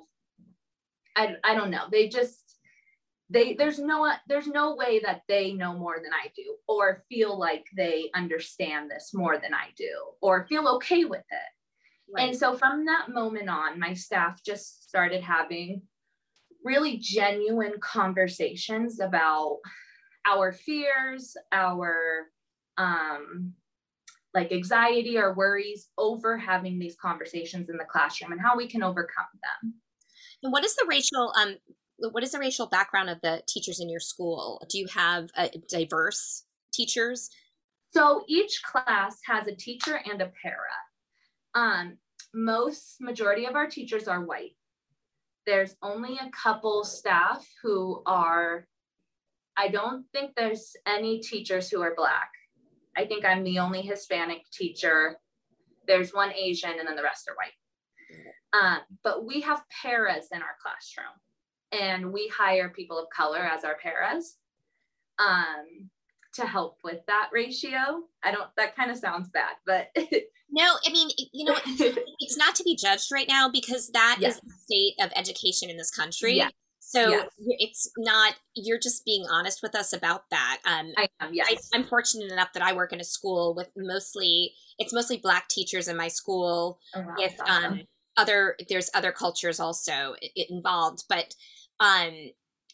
I, 1.15 1.35
I 1.43 1.55
don't 1.55 1.71
know, 1.71 1.85
they 1.91 2.09
just, 2.09 2.39
they 3.29 3.55
there's 3.55 3.79
no 3.79 4.11
there's 4.27 4.47
no 4.47 4.75
way 4.75 4.99
that 4.99 5.21
they 5.27 5.53
know 5.53 5.73
more 5.73 5.95
than 5.95 6.11
I 6.13 6.27
do 6.35 6.55
or 6.67 7.03
feel 7.09 7.39
like 7.39 7.65
they 7.75 8.11
understand 8.13 8.91
this 8.91 9.11
more 9.13 9.39
than 9.39 9.53
I 9.53 9.69
do 9.77 9.91
or 10.21 10.45
feel 10.47 10.67
okay 10.75 11.05
with 11.05 11.21
it. 11.31 12.13
Right. 12.13 12.27
And 12.27 12.37
so 12.37 12.55
from 12.55 12.85
that 12.85 13.09
moment 13.09 13.49
on, 13.49 13.79
my 13.79 13.93
staff 13.93 14.43
just 14.45 14.87
started 14.87 15.23
having 15.23 15.81
really 16.63 16.97
genuine 16.97 17.79
conversations 17.79 18.99
about 18.99 19.59
our 20.25 20.51
fears, 20.51 21.35
our 21.51 22.27
um, 22.77 23.53
like 24.33 24.51
anxiety 24.51 25.17
or 25.17 25.33
worries 25.33 25.89
over 25.97 26.37
having 26.37 26.77
these 26.77 26.95
conversations 26.95 27.69
in 27.69 27.77
the 27.77 27.85
classroom 27.85 28.31
and 28.31 28.41
how 28.41 28.55
we 28.55 28.67
can 28.67 28.83
overcome 28.83 29.25
them. 29.33 29.73
What 30.43 30.63
is 30.63 30.75
the 30.75 30.85
racial 30.87 31.33
um 31.39 31.55
what 31.97 32.23
is 32.23 32.31
the 32.31 32.39
racial 32.39 32.67
background 32.67 33.09
of 33.09 33.21
the 33.21 33.41
teachers 33.47 33.79
in 33.79 33.89
your 33.89 33.99
school? 33.99 34.61
Do 34.69 34.77
you 34.77 34.87
have 34.87 35.29
a 35.37 35.49
diverse 35.69 36.43
teachers? 36.73 37.29
So 37.91 38.23
each 38.27 38.61
class 38.63 39.19
has 39.27 39.47
a 39.47 39.55
teacher 39.55 39.99
and 40.09 40.21
a 40.21 40.31
para. 40.41 40.57
Um, 41.53 41.97
most 42.33 42.99
majority 42.99 43.45
of 43.45 43.55
our 43.55 43.67
teachers 43.67 44.07
are 44.07 44.25
white. 44.25 44.55
There's 45.45 45.75
only 45.83 46.17
a 46.17 46.31
couple 46.31 46.83
staff 46.83 47.47
who 47.61 48.01
are, 48.05 48.67
I 49.55 49.67
don't 49.67 50.05
think 50.11 50.31
there's 50.35 50.75
any 50.87 51.19
teachers 51.19 51.69
who 51.69 51.81
are 51.81 51.93
black. 51.95 52.31
I 52.97 53.05
think 53.05 53.23
I'm 53.23 53.43
the 53.43 53.59
only 53.59 53.81
Hispanic 53.81 54.49
teacher 54.51 55.19
there's 55.87 56.13
one 56.13 56.31
Asian, 56.33 56.71
and 56.79 56.87
then 56.87 56.95
the 56.95 57.03
rest 57.03 57.27
are 57.29 57.35
white. 57.35 57.51
Um, 58.53 58.79
but 59.03 59.25
we 59.25 59.41
have 59.41 59.63
paras 59.81 60.27
in 60.31 60.41
our 60.41 60.55
classroom, 60.61 61.13
and 61.71 62.13
we 62.13 62.31
hire 62.35 62.69
people 62.69 62.99
of 62.99 63.07
color 63.15 63.39
as 63.39 63.63
our 63.63 63.75
paras 63.81 64.37
um, 65.19 65.89
to 66.35 66.45
help 66.45 66.77
with 66.83 66.99
that 67.07 67.29
ratio. 67.33 68.03
I 68.23 68.31
don't. 68.31 68.47
That 68.57 68.75
kind 68.75 68.91
of 68.91 68.97
sounds 68.97 69.29
bad, 69.29 69.55
but 69.65 69.87
no. 70.51 70.77
I 70.85 70.91
mean, 70.91 71.09
you 71.33 71.45
know, 71.45 71.55
it's, 71.65 71.97
it's, 72.19 72.37
not 72.37 72.55
to 72.55 72.63
be 72.63 72.75
judged 72.75 73.09
right 73.11 73.27
now 73.27 73.49
because 73.49 73.89
that 73.91 74.17
yes. 74.19 74.35
is 74.35 74.41
the 74.41 74.53
state 74.61 74.93
of 75.01 75.11
education 75.15 75.69
in 75.69 75.77
this 75.77 75.91
country. 75.91 76.35
Yeah. 76.35 76.49
So 76.85 77.09
yes. 77.09 77.29
it's 77.39 77.91
not, 77.97 78.35
you're 78.55 78.77
just 78.77 79.05
being 79.05 79.25
honest 79.31 79.61
with 79.63 79.73
us 79.73 79.93
about 79.93 80.29
that. 80.29 80.59
Um, 80.65 80.91
I 80.97 81.07
am, 81.21 81.33
yes. 81.33 81.69
I, 81.73 81.77
am 81.77 81.85
fortunate 81.85 82.31
enough 82.31 82.49
that 82.53 82.61
I 82.61 82.73
work 82.73 82.93
in 82.93 82.99
a 82.99 83.05
school 83.05 83.55
with 83.55 83.69
mostly, 83.75 84.53
it's 84.77 84.93
mostly 84.93 85.17
black 85.17 85.47
teachers 85.47 85.87
in 85.87 85.97
my 85.97 86.09
school 86.09 86.79
oh, 86.93 87.01
wow, 87.01 87.15
with 87.17 87.33
awesome. 87.41 87.73
um, 87.73 87.81
other, 88.17 88.55
there's 88.69 88.89
other 88.93 89.11
cultures 89.11 89.59
also 89.59 90.15
involved, 90.35 91.03
but 91.09 91.33
um, 91.79 92.13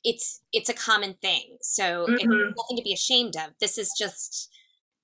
it's, 0.04 0.42
it's 0.54 0.70
a 0.70 0.74
common 0.74 1.16
thing. 1.22 1.58
So 1.62 2.06
mm-hmm. 2.06 2.14
it's 2.14 2.26
nothing 2.26 2.78
to 2.78 2.84
be 2.84 2.94
ashamed 2.94 3.36
of. 3.36 3.52
This 3.60 3.78
is 3.78 3.94
just, 3.98 4.50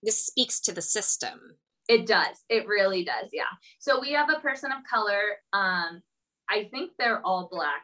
this 0.03 0.25
speaks 0.25 0.59
to 0.61 0.71
the 0.71 0.81
system. 0.81 1.39
It 1.87 2.07
does. 2.07 2.37
It 2.49 2.67
really 2.67 3.03
does. 3.03 3.29
Yeah. 3.31 3.43
So 3.79 3.99
we 3.99 4.13
have 4.13 4.29
a 4.29 4.39
person 4.39 4.71
of 4.71 4.79
color. 4.89 5.21
Um, 5.53 6.01
I 6.49 6.67
think 6.71 6.91
they're 6.97 7.25
all 7.25 7.47
black 7.51 7.83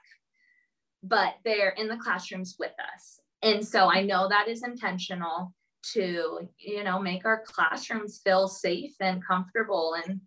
but 1.03 1.35
they're 1.43 1.71
in 1.77 1.87
the 1.87 1.97
classrooms 1.97 2.55
with 2.59 2.73
us. 2.93 3.19
And 3.41 3.65
so 3.65 3.89
I 3.89 4.03
know 4.03 4.27
that 4.29 4.47
is 4.47 4.63
intentional 4.63 5.53
to, 5.93 6.47
you 6.59 6.83
know, 6.83 6.99
make 6.99 7.25
our 7.25 7.43
classrooms 7.45 8.21
feel 8.23 8.47
safe 8.47 8.93
and 8.99 9.25
comfortable 9.25 9.95
and, 10.05 10.21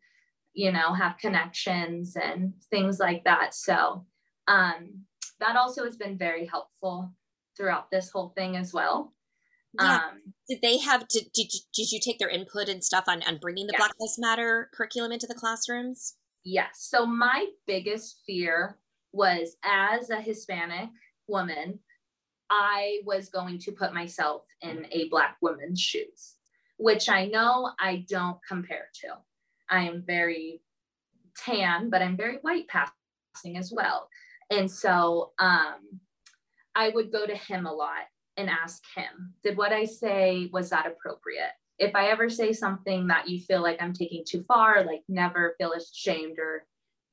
you 0.55 0.73
know, 0.73 0.93
have 0.95 1.19
connections 1.19 2.17
and 2.17 2.55
things 2.71 2.99
like 2.99 3.25
that. 3.25 3.55
So 3.55 4.07
um, 4.49 5.05
that 5.41 5.57
also 5.57 5.85
has 5.85 5.97
been 5.97 6.17
very 6.17 6.47
helpful 6.47 7.13
throughout 7.57 7.91
this 7.91 8.11
whole 8.11 8.31
thing 8.31 8.57
as 8.57 8.73
well. 8.73 9.13
Yeah. 9.79 9.97
Um, 9.97 10.33
did 10.49 10.61
they 10.63 10.79
have 10.79 11.09
did, 11.09 11.25
did, 11.35 11.49
did 11.75 11.91
you 11.91 11.99
take 12.01 12.21
their 12.21 12.29
input 12.29 12.69
and 12.69 12.83
stuff 12.83 13.05
on, 13.09 13.23
on 13.25 13.39
bringing 13.39 13.67
the 13.67 13.73
yes. 13.73 13.81
Black 13.81 13.93
Lives 13.99 14.19
Matter 14.19 14.71
curriculum 14.73 15.11
into 15.11 15.27
the 15.27 15.35
classrooms? 15.35 16.15
Yes. 16.45 16.69
So 16.79 17.05
my 17.05 17.47
biggest 17.67 18.21
fear 18.25 18.79
was 19.13 19.57
as 19.65 20.11
a 20.11 20.21
Hispanic 20.21 20.91
woman, 21.27 21.81
I 22.51 23.01
was 23.05 23.31
going 23.31 23.59
to 23.61 23.73
put 23.73 23.95
myself 23.95 24.43
in 24.61 24.87
a 24.93 25.09
Black 25.09 25.37
woman's 25.41 25.81
shoes, 25.81 26.35
which 26.77 27.09
I 27.09 27.27
know 27.27 27.73
I 27.81 28.05
don't 28.09 28.39
compare 28.47 28.89
to. 29.03 29.17
I 29.71 29.85
am 29.85 30.03
very 30.07 30.61
tan, 31.37 31.91
but 31.91 32.03
I'm 32.03 32.17
very 32.17 32.39
white 32.43 32.67
passing 32.69 33.57
as 33.57 33.73
well. 33.73 34.09
And 34.51 34.71
so 34.71 35.33
um, 35.39 36.01
I 36.75 36.91
would 36.91 37.13
go 37.13 37.27
to 37.27 37.35
him 37.35 37.67
a 37.67 37.73
lot 37.73 38.05
and 38.37 38.51
ask 38.51 38.83
him, 38.95 39.35
did 39.43 39.57
what 39.57 39.73
I 39.73 39.85
say, 39.85 40.49
was 40.53 40.71
that 40.71 40.87
appropriate? 40.87 41.53
If 41.79 41.95
I 41.95 42.09
ever 42.09 42.29
say 42.29 42.53
something 42.53 43.09
that 43.09 43.29
you 43.29 43.41
feel 43.41 43.63
like 43.63 43.81
I'm 43.81 43.93
taking 43.93 44.25
too 44.25 44.45
far, 44.47 44.85
like 44.85 45.03
never 45.09 45.55
feel 45.59 45.73
ashamed 45.73 46.39
or 46.39 46.67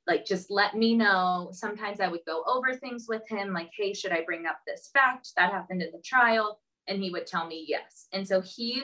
like 0.07 0.25
just 0.25 0.49
let 0.49 0.75
me 0.75 0.95
know 0.95 1.49
sometimes 1.51 1.99
i 1.99 2.07
would 2.07 2.25
go 2.25 2.43
over 2.47 2.75
things 2.75 3.05
with 3.07 3.21
him 3.29 3.53
like 3.53 3.69
hey 3.75 3.93
should 3.93 4.11
i 4.11 4.23
bring 4.25 4.45
up 4.45 4.59
this 4.65 4.89
fact 4.93 5.29
that 5.37 5.51
happened 5.51 5.81
in 5.81 5.91
the 5.91 6.01
trial 6.03 6.59
and 6.87 7.01
he 7.01 7.11
would 7.11 7.27
tell 7.27 7.47
me 7.47 7.65
yes 7.67 8.07
and 8.11 8.27
so 8.27 8.41
he 8.41 8.83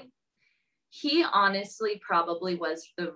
he 0.90 1.26
honestly 1.34 2.00
probably 2.06 2.56
was 2.56 2.88
the 2.98 3.14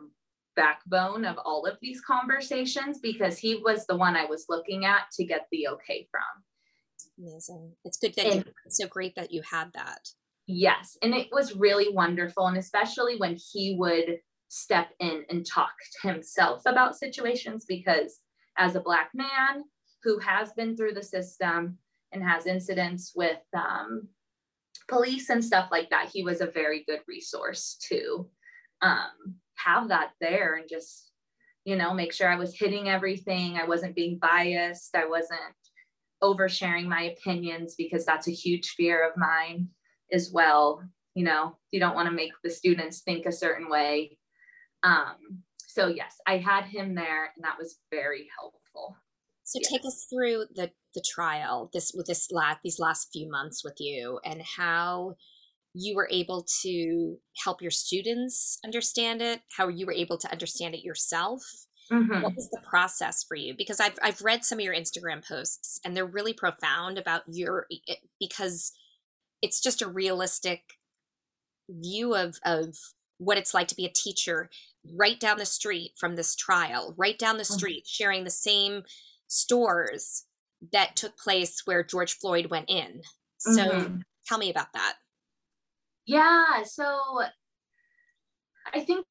backbone 0.56 1.26
of 1.26 1.38
all 1.44 1.66
of 1.66 1.78
these 1.82 2.02
conversations 2.02 3.00
because 3.00 3.38
he 3.38 3.62
was 3.64 3.86
the 3.86 3.96
one 3.96 4.16
i 4.16 4.26
was 4.26 4.46
looking 4.50 4.86
at 4.86 5.04
to 5.14 5.24
get 5.24 5.48
the 5.52 5.68
okay 5.68 6.08
from. 6.12 6.22
Amazing. 7.20 7.74
It's 7.86 7.98
good 7.98 8.14
that 8.16 8.26
and, 8.26 8.36
you 8.46 8.54
it's 8.66 8.78
so 8.78 8.88
great 8.88 9.16
that 9.16 9.32
you 9.32 9.42
had 9.50 9.72
that. 9.74 10.10
Yes 10.48 10.98
and 11.02 11.14
it 11.14 11.30
was 11.32 11.56
really 11.56 11.94
wonderful 11.94 12.48
and 12.48 12.58
especially 12.58 13.18
when 13.18 13.38
he 13.52 13.76
would 13.78 14.20
step 14.50 14.90
in 15.00 15.24
and 15.30 15.46
talk 15.46 15.72
to 16.02 16.12
himself 16.12 16.64
about 16.66 16.98
situations 16.98 17.66
because 17.68 18.20
as 18.58 18.76
a 18.76 18.82
black 18.82 19.10
man 19.14 19.64
who 20.04 20.20
has 20.20 20.52
been 20.54 20.76
through 20.76 20.94
the 20.94 21.04
system 21.04 21.78
and 22.12 22.22
has 22.22 22.46
incidents 22.46 23.14
with 23.16 23.40
um, 23.56 24.10
police 24.90 25.30
and 25.30 25.44
stuff 25.44 25.70
like 25.72 25.90
that 25.90 26.10
he 26.12 26.22
was 26.22 26.42
a 26.42 26.48
very 26.48 26.84
good 26.86 27.00
resource 27.08 27.78
to 27.90 28.28
um, 28.82 29.36
have 29.66 29.90
that 29.90 30.12
there 30.20 30.56
and 30.56 30.70
just 30.70 31.12
you 31.66 31.76
know 31.76 31.94
make 31.94 32.14
sure 32.14 32.30
i 32.30 32.36
was 32.36 32.58
hitting 32.58 32.90
everything 32.90 33.58
i 33.58 33.66
wasn't 33.66 33.96
being 33.96 34.18
biased 34.20 34.96
i 34.96 35.06
wasn't 35.06 35.40
oversharing 36.24 36.86
my 36.86 37.04
opinions 37.04 37.76
because 37.78 38.06
that's 38.06 38.28
a 38.28 38.32
huge 38.32 38.70
fear 38.78 39.08
of 39.08 39.18
mine 39.18 39.68
as 40.12 40.32
well 40.32 40.84
you 41.16 41.24
know 41.24 41.58
you 41.72 41.80
don't 41.80 41.96
want 41.96 42.08
to 42.08 42.16
make 42.16 42.32
the 42.44 42.50
students 42.50 43.02
think 43.02 43.26
a 43.26 43.32
certain 43.32 43.70
way 43.70 44.18
um, 44.84 45.44
so 45.74 45.88
yes, 45.88 46.18
I 46.28 46.38
had 46.38 46.66
him 46.66 46.96
there, 46.96 47.32
and 47.36 47.44
that 47.44 47.58
was 47.58 47.78
very 47.92 48.28
helpful. 48.38 48.98
So 49.44 49.60
yes. 49.62 49.72
take 49.72 49.86
us 49.86 50.08
through 50.10 50.46
the 50.56 50.72
the 50.94 51.04
trial 51.10 51.70
this 51.74 51.94
with 51.96 52.08
this 52.08 52.30
last 52.32 52.60
these 52.64 52.80
last 52.80 53.10
few 53.14 53.30
months 53.30 53.64
with 53.64 53.76
you, 53.80 54.20
and 54.26 54.42
how 54.42 55.16
you 55.74 55.96
were 55.96 56.10
able 56.12 56.46
to 56.62 57.18
help 57.44 57.62
your 57.62 57.72
students 57.72 58.60
understand 58.64 59.22
it, 59.22 59.42
how 59.56 59.68
you 59.68 59.86
were 59.86 59.94
able 59.94 60.18
to 60.18 60.32
understand 60.32 60.76
it 60.76 60.84
yourself. 60.84 61.42
Mm-hmm. 61.92 62.22
What 62.22 62.36
was 62.36 62.50
the 62.50 62.62
process 62.64 63.24
for 63.24 63.36
you? 63.36 63.54
Because 63.58 63.80
I've 63.80 63.98
I've 64.02 64.22
read 64.22 64.46
some 64.46 64.60
of 64.60 64.66
your 64.66 64.76
Instagram 64.76 65.26
posts, 65.28 65.80
and 65.84 65.96
they're 65.96 66.06
really 66.06 66.34
profound 66.34 66.98
about 66.98 67.24
your 67.28 67.68
because 68.20 68.72
it's 69.42 69.60
just 69.60 69.82
a 69.82 69.90
realistic 69.90 70.62
view 71.70 72.16
of 72.16 72.38
of 72.46 72.76
what 73.18 73.38
it's 73.38 73.54
like 73.54 73.68
to 73.68 73.76
be 73.76 73.86
a 73.86 73.92
teacher 73.94 74.50
right 74.98 75.20
down 75.20 75.38
the 75.38 75.46
street 75.46 75.92
from 75.98 76.16
this 76.16 76.36
trial, 76.36 76.96
right 76.98 77.20
down 77.20 77.38
the 77.38 77.44
mm-hmm. 77.44 77.54
street, 77.54 77.84
mm-hmm. 77.84 78.04
sharing 78.04 78.24
the 78.24 78.30
same 78.30 78.84
stores 79.28 80.26
that 80.72 80.96
took 80.96 81.18
place 81.18 81.62
where 81.66 81.84
George 81.84 82.14
Floyd 82.14 82.48
went 82.48 82.70
in. 82.70 83.02
So 83.38 83.70
mm-hmm. 83.70 83.98
tell 84.28 84.38
me 84.38 84.50
about 84.50 84.74
that. 84.74 84.96
Yeah. 86.06 86.64
So 86.64 87.00
I 88.74 88.80
think, 88.82 89.06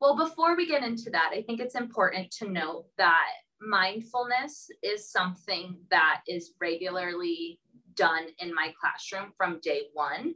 well, 0.00 0.16
before 0.16 0.56
we 0.56 0.66
get 0.66 0.82
into 0.82 1.10
that, 1.10 1.30
I 1.32 1.42
think 1.42 1.60
it's 1.60 1.74
important 1.74 2.30
to 2.38 2.50
note 2.50 2.86
that 2.98 3.28
mindfulness 3.60 4.70
is 4.82 5.10
something 5.10 5.76
that 5.90 6.20
is 6.26 6.52
regularly 6.60 7.60
done 7.94 8.26
in 8.38 8.54
my 8.54 8.72
classroom 8.80 9.32
from 9.36 9.60
day 9.62 9.82
one. 9.92 10.34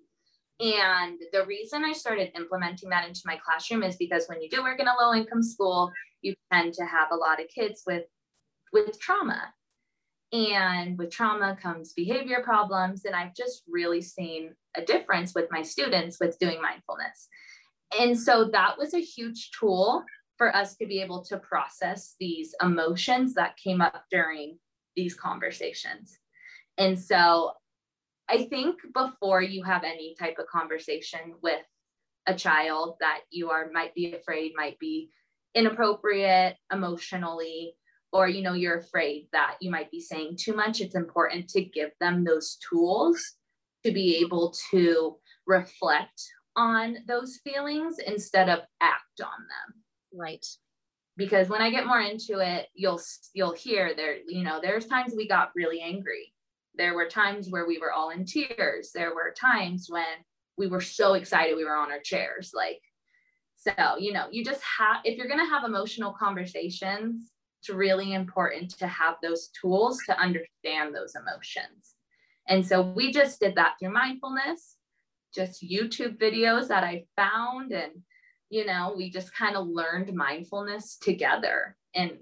And 0.61 1.19
the 1.33 1.45
reason 1.47 1.85
I 1.85 1.93
started 1.93 2.33
implementing 2.37 2.91
that 2.91 3.07
into 3.07 3.23
my 3.25 3.39
classroom 3.45 3.83
is 3.83 3.97
because 3.97 4.27
when 4.27 4.43
you 4.43 4.49
do 4.49 4.63
work 4.63 4.81
in 4.81 4.89
a 4.89 4.95
low 5.01 5.15
income 5.15 5.43
school, 5.43 5.91
you 6.21 6.35
tend 6.53 6.75
to 6.75 6.85
have 6.85 7.09
a 7.13 7.17
lot 7.17 7.41
of 7.41 7.49
kids 7.49 7.83
with 7.87 8.05
with 8.73 8.99
trauma. 9.01 9.53
And 10.33 10.97
with 10.99 11.11
trauma 11.11 11.59
comes 11.61 11.93
behavior 11.93 12.43
problems. 12.43 13.05
And 13.05 13.15
I've 13.15 13.35
just 13.35 13.65
really 13.69 14.01
seen 14.01 14.55
a 14.77 14.83
difference 14.83 15.35
with 15.35 15.49
my 15.51 15.63
students 15.63 16.19
with 16.21 16.39
doing 16.39 16.61
mindfulness. 16.61 17.29
And 17.99 18.19
so 18.19 18.49
that 18.53 18.79
was 18.79 18.95
a 18.95 19.01
huge 19.01 19.51
tool 19.59 20.05
for 20.39 20.55
us 20.55 20.77
to 20.77 20.87
be 20.87 21.01
able 21.01 21.23
to 21.25 21.39
process 21.39 22.15
these 22.19 22.55
emotions 22.63 23.35
that 23.35 23.57
came 23.57 23.81
up 23.81 24.05
during 24.11 24.59
these 24.97 25.15
conversations. 25.15 26.19
And 26.79 26.99
so 26.99 27.53
I 28.29 28.45
think 28.45 28.77
before 28.95 29.43
you 29.43 29.63
have 29.65 29.85
any 29.85 30.15
type 30.19 30.39
of 30.39 30.47
conversation 30.47 31.35
with 31.43 31.63
a 32.27 32.35
child 32.35 32.97
that 33.01 33.21
you 33.31 33.51
are 33.51 33.71
might 33.73 33.95
be 33.95 34.15
afraid 34.15 34.53
might 34.57 34.79
be 34.79 35.11
inappropriate 35.55 36.57
emotionally 36.73 37.75
or 38.13 38.29
you 38.29 38.43
know 38.43 38.53
you're 38.53 38.79
afraid 38.79 39.27
that 39.33 39.57
you 39.61 39.71
might 39.71 39.91
be 39.91 40.01
saying 40.01 40.37
too 40.39 40.55
much 40.55 40.81
it's 40.81 40.95
important 40.95 41.49
to 41.49 41.65
give 41.65 41.91
them 42.01 42.25
those 42.25 42.59
tools 42.69 43.35
to 43.85 43.93
be 43.93 44.17
able 44.17 44.55
to 44.71 45.17
reflect 45.47 46.23
on 46.57 46.99
those 47.07 47.41
feelings 47.43 47.97
instead 48.07 48.49
of 48.49 48.61
act 48.81 49.21
on 49.23 49.29
them 49.31 49.83
right 50.15 50.45
because 51.17 51.49
when 51.49 51.63
i 51.63 51.71
get 51.71 51.87
more 51.87 52.01
into 52.01 52.39
it 52.39 52.69
you'll 52.75 53.01
you'll 53.33 53.55
hear 53.55 53.95
there 53.97 54.17
you 54.29 54.45
know 54.45 54.61
there's 54.61 54.87
times 54.87 55.15
we 55.17 55.27
got 55.27 55.51
really 55.55 55.81
angry 55.81 56.33
there 56.75 56.95
were 56.95 57.07
times 57.07 57.49
where 57.51 57.67
we 57.67 57.79
were 57.79 57.93
all 57.93 58.11
in 58.11 58.25
tears. 58.25 58.93
There 58.95 59.15
were 59.15 59.35
times 59.39 59.87
when 59.89 60.05
we 60.57 60.67
were 60.67 60.81
so 60.81 61.15
excited 61.15 61.57
we 61.57 61.65
were 61.65 61.77
on 61.77 61.91
our 61.91 62.01
chairs. 62.01 62.53
Like, 62.55 62.81
so, 63.55 63.97
you 63.99 64.13
know, 64.13 64.27
you 64.31 64.45
just 64.45 64.63
have, 64.79 64.99
if 65.05 65.17
you're 65.17 65.29
going 65.29 65.45
to 65.45 65.51
have 65.51 65.65
emotional 65.65 66.13
conversations, 66.13 67.31
it's 67.61 67.69
really 67.69 68.15
important 68.15 68.71
to 68.79 68.87
have 68.87 69.17
those 69.23 69.51
tools 69.61 70.01
to 70.07 70.19
understand 70.19 70.95
those 70.95 71.15
emotions. 71.15 71.92
And 72.49 72.67
so 72.67 72.83
we 72.83 73.13
just 73.13 73.41
did 73.41 73.55
that 73.57 73.75
through 73.79 73.93
mindfulness, 73.93 74.77
just 75.35 75.63
YouTube 75.63 76.19
videos 76.19 76.69
that 76.69 76.85
I 76.85 77.05
found 77.17 77.73
and, 77.73 77.93
you 78.51 78.67
know, 78.67 78.93
we 78.97 79.11
just 79.11 79.35
kind 79.35 79.57
of 79.57 79.67
learned 79.67 80.13
mindfulness 80.15 80.97
together. 80.99 81.77
And 81.95 82.19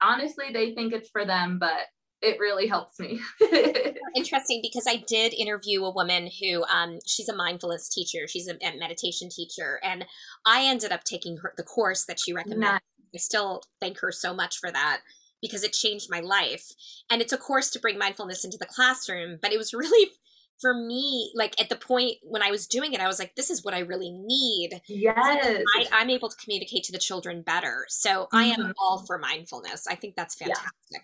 honestly, 0.00 0.46
they 0.52 0.74
think 0.74 0.92
it's 0.92 1.10
for 1.10 1.24
them, 1.24 1.58
but 1.58 1.86
it 2.22 2.38
really 2.40 2.66
helps 2.66 2.98
me. 2.98 3.20
Interesting 4.16 4.60
because 4.62 4.86
I 4.88 5.04
did 5.06 5.34
interview 5.34 5.84
a 5.84 5.92
woman 5.92 6.30
who 6.40 6.64
um, 6.64 6.98
she's 7.06 7.28
a 7.28 7.36
mindfulness 7.36 7.88
teacher. 7.88 8.26
She's 8.26 8.48
a, 8.48 8.54
a, 8.62 8.78
meditation 8.78 9.28
teacher, 9.28 9.78
and 9.82 10.06
I 10.46 10.64
ended 10.64 10.90
up 10.90 11.04
taking 11.04 11.36
her 11.38 11.52
the 11.56 11.62
course 11.62 12.06
that 12.06 12.18
she 12.18 12.32
recommended. 12.32 12.60
Nice. 12.60 12.80
I 13.14 13.18
still 13.18 13.62
thank 13.80 13.98
her 14.00 14.10
so 14.10 14.32
much 14.32 14.58
for 14.58 14.72
that 14.72 15.00
because 15.44 15.62
it 15.62 15.74
changed 15.74 16.08
my 16.10 16.20
life. 16.20 16.72
And 17.10 17.20
it's 17.20 17.34
a 17.34 17.38
course 17.38 17.68
to 17.70 17.78
bring 17.78 17.98
mindfulness 17.98 18.46
into 18.46 18.56
the 18.56 18.64
classroom, 18.64 19.38
but 19.42 19.52
it 19.52 19.58
was 19.58 19.74
really 19.74 20.10
for 20.60 20.72
me, 20.72 21.30
like 21.34 21.60
at 21.60 21.68
the 21.68 21.76
point 21.76 22.16
when 22.22 22.40
I 22.40 22.50
was 22.50 22.66
doing 22.66 22.94
it, 22.94 23.00
I 23.00 23.06
was 23.06 23.18
like, 23.18 23.34
this 23.34 23.50
is 23.50 23.62
what 23.62 23.74
I 23.74 23.80
really 23.80 24.10
need. 24.10 24.80
Yes. 24.88 25.62
I, 25.92 26.00
am 26.00 26.08
able 26.08 26.30
to 26.30 26.36
communicate 26.42 26.84
to 26.84 26.92
the 26.92 26.98
children 26.98 27.42
better. 27.42 27.84
So. 27.88 28.28
I 28.32 28.44
am 28.44 28.60
mm-hmm. 28.60 28.70
all 28.78 29.04
for 29.04 29.18
mindfulness. 29.18 29.86
I 29.86 29.96
think 29.96 30.16
that's 30.16 30.34
fantastic. 30.34 30.70
Yeah. 30.90 30.98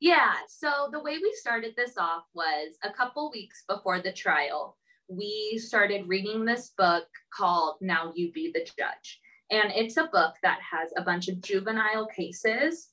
Yeah. 0.00 0.34
So 0.48 0.90
the 0.92 1.02
way 1.02 1.18
we 1.18 1.34
started 1.40 1.74
this 1.76 1.98
off 1.98 2.22
was 2.32 2.76
a 2.84 2.92
couple 2.92 3.32
weeks 3.32 3.64
before 3.66 4.00
the 4.00 4.12
trial, 4.12 4.76
we 5.08 5.58
started 5.60 6.06
reading 6.06 6.44
this 6.44 6.72
book 6.78 7.06
called 7.34 7.78
Now 7.80 8.12
You 8.14 8.30
Be 8.30 8.52
the 8.52 8.60
Judge. 8.60 9.20
And 9.50 9.72
it's 9.74 9.96
a 9.96 10.08
book 10.12 10.34
that 10.42 10.58
has 10.60 10.90
a 10.96 11.02
bunch 11.02 11.28
of 11.28 11.40
juvenile 11.40 12.06
cases 12.06 12.90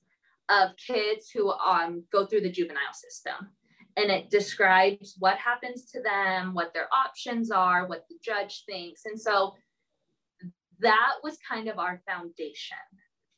of 0.49 0.71
kids 0.77 1.29
who 1.29 1.51
um, 1.51 2.03
go 2.11 2.25
through 2.25 2.41
the 2.41 2.51
juvenile 2.51 2.93
system. 2.93 3.49
And 3.97 4.11
it 4.11 4.29
describes 4.29 5.15
what 5.19 5.37
happens 5.37 5.85
to 5.91 6.01
them, 6.01 6.53
what 6.53 6.73
their 6.73 6.89
options 6.93 7.49
are, 7.49 7.87
what 7.87 8.05
the 8.09 8.17
judge 8.23 8.63
thinks. 8.65 9.05
And 9.05 9.19
so 9.19 9.55
that 10.79 11.13
was 11.23 11.37
kind 11.49 11.69
of 11.69 11.79
our 11.79 12.01
foundation 12.07 12.77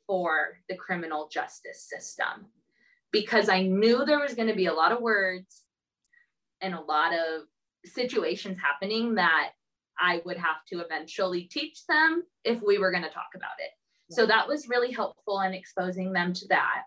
for 0.08 0.58
the 0.68 0.76
criminal 0.76 1.30
justice 1.32 1.88
system 1.88 2.48
because 3.12 3.50
I 3.50 3.64
knew 3.64 4.04
there 4.04 4.20
was 4.20 4.34
going 4.34 4.48
to 4.48 4.56
be 4.56 4.66
a 4.66 4.74
lot 4.74 4.92
of 4.92 5.02
words 5.02 5.64
and 6.62 6.74
a 6.74 6.82
lot 6.82 7.14
of 7.14 7.44
situations 7.86 8.58
happening 8.58 9.16
that 9.16 9.52
I 10.00 10.22
would 10.26 10.38
have 10.38 10.66
to 10.70 10.80
eventually 10.80 11.44
teach 11.44 11.86
them 11.88 12.24
if 12.44 12.62
we 12.62 12.78
were 12.78 12.92
going 12.92 13.04
to 13.04 13.10
talk 13.10 13.30
about 13.36 13.60
it. 13.60 13.72
So 14.14 14.26
that 14.26 14.48
was 14.48 14.70
really 14.70 14.92
helpful 14.92 15.42
in 15.42 15.54
exposing 15.54 16.14
them 16.14 16.34
to 16.34 16.48
that. 16.48 16.84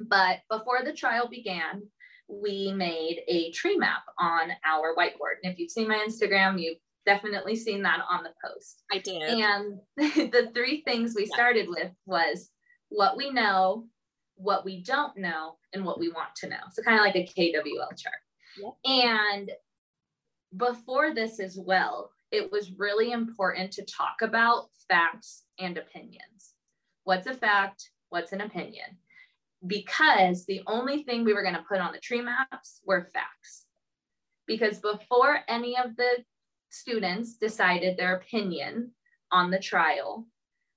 But 0.00 0.40
before 0.50 0.80
the 0.84 0.92
trial 0.92 1.28
began, 1.28 1.82
we 2.28 2.72
made 2.72 3.22
a 3.28 3.50
tree 3.52 3.76
map 3.76 4.02
on 4.18 4.50
our 4.64 4.94
whiteboard. 4.96 5.38
And 5.42 5.52
if 5.52 5.58
you've 5.58 5.70
seen 5.70 5.88
my 5.88 6.04
Instagram, 6.06 6.60
you've 6.60 6.78
definitely 7.06 7.56
seen 7.56 7.82
that 7.82 8.00
on 8.08 8.22
the 8.22 8.32
post. 8.44 8.82
I 8.92 8.98
did. 8.98 9.22
And 9.22 9.80
the 9.96 10.50
three 10.54 10.82
things 10.82 11.14
we 11.14 11.26
started 11.26 11.68
with 11.68 11.90
was 12.06 12.50
what 12.88 13.16
we 13.16 13.30
know, 13.30 13.86
what 14.36 14.64
we 14.64 14.82
don't 14.82 15.16
know, 15.16 15.56
and 15.72 15.84
what 15.84 15.98
we 15.98 16.08
want 16.08 16.34
to 16.36 16.48
know. 16.48 16.60
So 16.72 16.82
kind 16.82 16.98
of 16.98 17.04
like 17.04 17.16
a 17.16 17.26
KWL 17.26 17.96
chart. 17.96 18.14
Yep. 18.58 18.72
And 18.84 19.50
before 20.56 21.14
this 21.14 21.40
as 21.40 21.58
well, 21.58 22.10
it 22.30 22.50
was 22.50 22.72
really 22.78 23.12
important 23.12 23.72
to 23.72 23.84
talk 23.84 24.22
about 24.22 24.68
facts 24.88 25.44
and 25.58 25.76
opinions. 25.76 26.54
What's 27.04 27.26
a 27.26 27.34
fact? 27.34 27.90
What's 28.10 28.32
an 28.32 28.40
opinion? 28.40 28.98
Because 29.66 30.46
the 30.46 30.62
only 30.66 31.02
thing 31.02 31.24
we 31.24 31.34
were 31.34 31.42
going 31.42 31.54
to 31.54 31.64
put 31.68 31.80
on 31.80 31.92
the 31.92 32.00
tree 32.00 32.22
maps 32.22 32.80
were 32.84 33.10
facts. 33.12 33.66
Because 34.46 34.78
before 34.78 35.40
any 35.48 35.76
of 35.76 35.96
the 35.96 36.24
students 36.70 37.36
decided 37.36 37.96
their 37.96 38.16
opinion 38.16 38.92
on 39.30 39.50
the 39.50 39.58
trial 39.58 40.26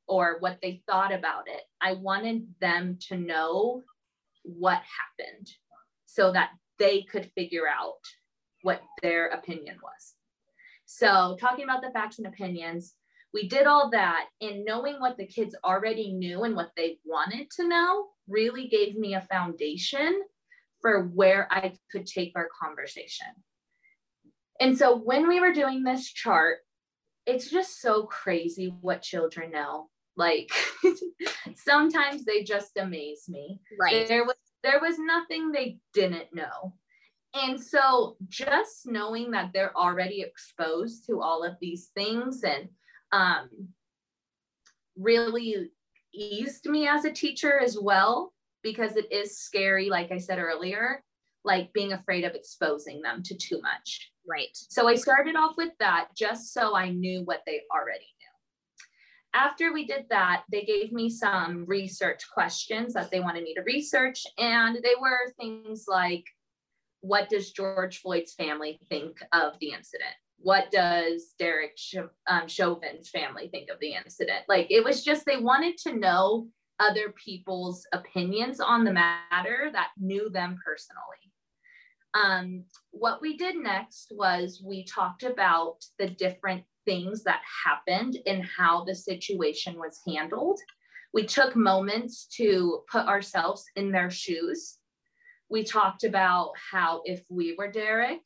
or 0.07 0.37
what 0.39 0.59
they 0.61 0.83
thought 0.87 1.13
about 1.13 1.47
it, 1.47 1.61
I 1.81 1.93
wanted 1.93 2.47
them 2.59 2.97
to 3.07 3.17
know 3.17 3.83
what 4.43 4.81
happened 5.17 5.49
so 6.05 6.31
that 6.33 6.51
they 6.77 7.03
could 7.03 7.31
figure 7.35 7.67
out 7.67 7.99
what 8.61 8.81
their 9.01 9.27
opinion 9.27 9.77
was. 9.81 10.13
So, 10.85 11.37
talking 11.39 11.63
about 11.63 11.81
the 11.81 11.91
facts 11.91 12.17
and 12.17 12.27
opinions, 12.27 12.93
we 13.33 13.47
did 13.47 13.65
all 13.65 13.89
that, 13.91 14.27
and 14.41 14.63
knowing 14.63 14.99
what 14.99 15.17
the 15.17 15.25
kids 15.25 15.55
already 15.63 16.13
knew 16.13 16.43
and 16.43 16.55
what 16.55 16.71
they 16.77 16.99
wanted 17.05 17.49
to 17.57 17.67
know 17.67 18.09
really 18.27 18.67
gave 18.67 18.95
me 18.95 19.15
a 19.15 19.21
foundation 19.21 20.21
for 20.81 21.07
where 21.07 21.47
I 21.51 21.73
could 21.91 22.05
take 22.05 22.33
our 22.35 22.47
conversation. 22.61 23.27
And 24.59 24.77
so, 24.77 24.95
when 24.95 25.27
we 25.27 25.39
were 25.39 25.53
doing 25.53 25.83
this 25.83 26.07
chart, 26.07 26.59
it's 27.25 27.49
just 27.49 27.81
so 27.81 28.03
crazy 28.03 28.73
what 28.81 29.01
children 29.01 29.51
know. 29.51 29.89
Like 30.15 30.51
sometimes 31.55 32.23
they 32.25 32.43
just 32.43 32.77
amaze 32.77 33.25
me. 33.27 33.59
Right. 33.79 34.07
There 34.07 34.25
was 34.25 34.35
there 34.63 34.79
was 34.79 34.97
nothing 34.99 35.51
they 35.51 35.79
didn't 35.93 36.33
know. 36.33 36.73
And 37.33 37.59
so 37.59 38.15
just 38.29 38.85
knowing 38.85 39.31
that 39.31 39.51
they're 39.53 39.75
already 39.75 40.21
exposed 40.21 41.07
to 41.07 41.21
all 41.21 41.43
of 41.43 41.55
these 41.59 41.89
things 41.95 42.43
and 42.43 42.69
um, 43.13 43.49
really 44.97 45.71
eased 46.13 46.65
me 46.65 46.87
as 46.87 47.05
a 47.05 47.11
teacher 47.11 47.59
as 47.59 47.77
well, 47.79 48.33
because 48.63 48.97
it 48.97 49.11
is 49.11 49.37
scary, 49.37 49.89
like 49.89 50.11
I 50.11 50.17
said 50.17 50.39
earlier, 50.39 51.03
like 51.45 51.71
being 51.73 51.93
afraid 51.93 52.25
of 52.25 52.35
exposing 52.35 53.01
them 53.01 53.23
to 53.23 53.35
too 53.35 53.61
much. 53.61 54.11
Right. 54.29 54.49
So 54.53 54.87
I 54.87 54.95
started 54.95 55.35
off 55.35 55.55
with 55.57 55.73
that 55.79 56.09
just 56.15 56.53
so 56.53 56.75
I 56.75 56.89
knew 56.89 57.21
what 57.23 57.41
they 57.45 57.61
already 57.73 57.99
knew. 57.99 59.33
After 59.33 59.73
we 59.73 59.85
did 59.85 60.05
that, 60.09 60.43
they 60.51 60.61
gave 60.63 60.91
me 60.91 61.09
some 61.09 61.65
research 61.65 62.23
questions 62.33 62.93
that 62.93 63.11
they 63.11 63.19
wanted 63.19 63.43
me 63.43 63.53
to 63.55 63.61
research. 63.63 64.23
And 64.37 64.77
they 64.77 64.95
were 64.99 65.33
things 65.37 65.85
like 65.87 66.23
what 67.01 67.27
does 67.27 67.51
George 67.51 67.99
Floyd's 67.99 68.33
family 68.33 68.79
think 68.87 69.21
of 69.33 69.59
the 69.59 69.71
incident? 69.71 70.15
What 70.37 70.71
does 70.71 71.33
Derek 71.39 71.77
um, 72.27 72.47
Chauvin's 72.47 73.09
family 73.09 73.47
think 73.47 73.69
of 73.69 73.79
the 73.79 73.93
incident? 73.93 74.43
Like 74.47 74.67
it 74.69 74.83
was 74.83 75.03
just 75.03 75.25
they 75.25 75.37
wanted 75.37 75.77
to 75.79 75.97
know 75.97 76.47
other 76.79 77.13
people's 77.23 77.85
opinions 77.93 78.59
on 78.59 78.83
the 78.83 78.91
matter 78.91 79.69
that 79.71 79.89
knew 79.97 80.29
them 80.29 80.59
personally. 80.65 81.01
Um, 82.13 82.65
what 82.91 83.21
we 83.21 83.37
did 83.37 83.55
next 83.55 84.11
was 84.15 84.61
we 84.63 84.85
talked 84.85 85.23
about 85.23 85.77
the 85.97 86.09
different 86.09 86.63
things 86.85 87.23
that 87.23 87.41
happened 87.65 88.17
and 88.27 88.43
how 88.43 88.83
the 88.83 88.93
situation 88.93 89.79
was 89.79 89.99
handled. 90.05 90.59
We 91.13 91.25
took 91.25 91.55
moments 91.55 92.27
to 92.37 92.81
put 92.91 93.07
ourselves 93.07 93.65
in 93.75 93.91
their 93.91 94.09
shoes 94.09 94.79
we 95.53 95.63
talked 95.63 96.03
about 96.03 96.53
how 96.71 97.01
if 97.05 97.21
we 97.29 97.55
were 97.55 97.71
Derek, 97.71 98.21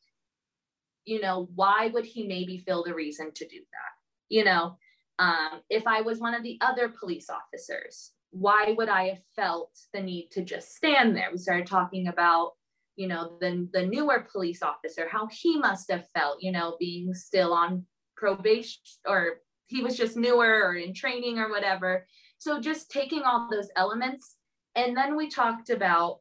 you 1.08 1.22
know, 1.22 1.50
why 1.56 1.90
would 1.94 2.06
he 2.06 2.28
maybe 2.28 2.58
feel 2.58 2.84
the 2.84 2.94
reason 2.94 3.32
to 3.34 3.48
do 3.48 3.58
that? 3.58 3.94
You 4.30 4.44
know, 4.44 4.78
um, 5.20 5.62
if 5.70 5.88
I 5.88 6.02
was 6.02 6.20
one 6.20 6.36
of 6.36 6.44
the 6.44 6.58
other 6.62 6.90
police 6.90 7.30
officers, 7.30 8.12
why 8.32 8.76
would 8.78 8.90
I 8.90 9.08
have 9.10 9.22
felt 9.36 9.72
the 9.94 10.02
need 10.02 10.30
to 10.32 10.44
just 10.44 10.76
stand 10.76 11.16
there? 11.16 11.30
We 11.32 11.38
started 11.38 11.66
talking 11.66 12.10
about, 12.10 12.52
you 12.98 13.08
know, 13.08 13.38
the, 13.40 13.70
the 13.72 13.86
newer 13.86 14.28
police 14.30 14.62
officer, 14.62 15.08
how 15.10 15.28
he 15.28 15.58
must 15.58 15.90
have 15.90 16.10
felt, 16.14 16.42
you 16.42 16.52
know, 16.52 16.76
being 16.78 17.14
still 17.14 17.54
on 17.54 17.86
probation 18.18 18.82
or 19.08 19.38
he 19.68 19.82
was 19.82 19.96
just 19.96 20.18
newer 20.18 20.62
or 20.66 20.76
in 20.76 20.94
training 20.94 21.40
or 21.40 21.50
whatever. 21.50 22.06
So 22.38 22.60
just 22.60 22.92
taking 22.92 23.24
all 23.24 23.48
those 23.50 23.70
elements. 23.78 24.36
And 24.76 24.96
then 24.96 25.16
we 25.16 25.30
talked 25.30 25.70
about 25.70 26.20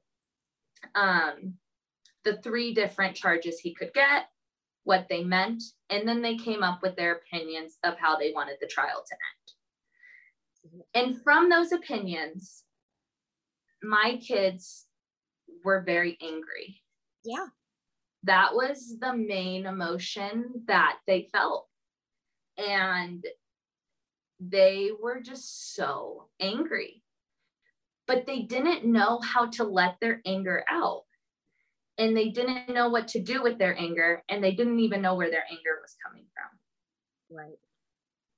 um, 0.95 1.55
the 2.25 2.37
three 2.37 2.73
different 2.73 3.17
charges 3.17 3.59
he 3.59 3.75
could 3.75 3.93
get, 3.93 4.29
what 4.87 5.07
they 5.11 5.23
meant, 5.23 5.63
and 5.91 6.09
then 6.09 6.23
they 6.23 6.37
came 6.37 6.63
up 6.63 6.81
with 6.83 6.97
their 6.97 7.17
opinions 7.17 7.77
of 7.85 7.99
how 7.99 8.17
they 8.17 8.33
wanted 8.33 8.57
the 8.61 8.67
trial 8.67 9.05
to 9.07 9.17
end. 10.75 11.07
And 11.07 11.23
from 11.23 11.51
those 11.51 11.73
opinions, 11.73 12.65
my 13.83 14.19
kids 14.27 14.87
were 15.65 15.83
very 15.83 16.17
angry. 16.23 16.81
Yeah. 17.25 17.47
That 18.25 18.55
was 18.55 18.97
the 18.99 19.15
main 19.15 19.67
emotion 19.67 20.63
that 20.67 20.97
they 21.07 21.29
felt. 21.33 21.69
And 22.57 23.25
they 24.41 24.91
were 25.01 25.21
just 25.21 25.75
so 25.75 26.29
angry 26.41 27.03
but 28.07 28.27
they 28.27 28.43
didn't 28.43 28.85
know 28.85 29.21
how 29.21 29.47
to 29.47 29.65
let 29.65 29.99
their 30.01 30.21
anger 30.25 30.65
out. 30.71 31.03
And 31.99 32.17
they 32.17 32.29
didn't 32.29 32.69
know 32.69 32.91
what 32.91 33.09
to 33.09 33.23
do 33.23 33.43
with 33.43 33.59
their 33.59 33.77
anger, 33.79 34.23
and 34.29 34.45
they 34.45 34.53
didn't 34.53 34.81
even 34.81 35.01
know 35.01 35.15
where 35.15 35.31
their 35.31 35.45
anger 35.51 35.81
was 35.81 35.97
coming 36.07 36.27
from. 36.35 37.37
Right. 37.39 37.59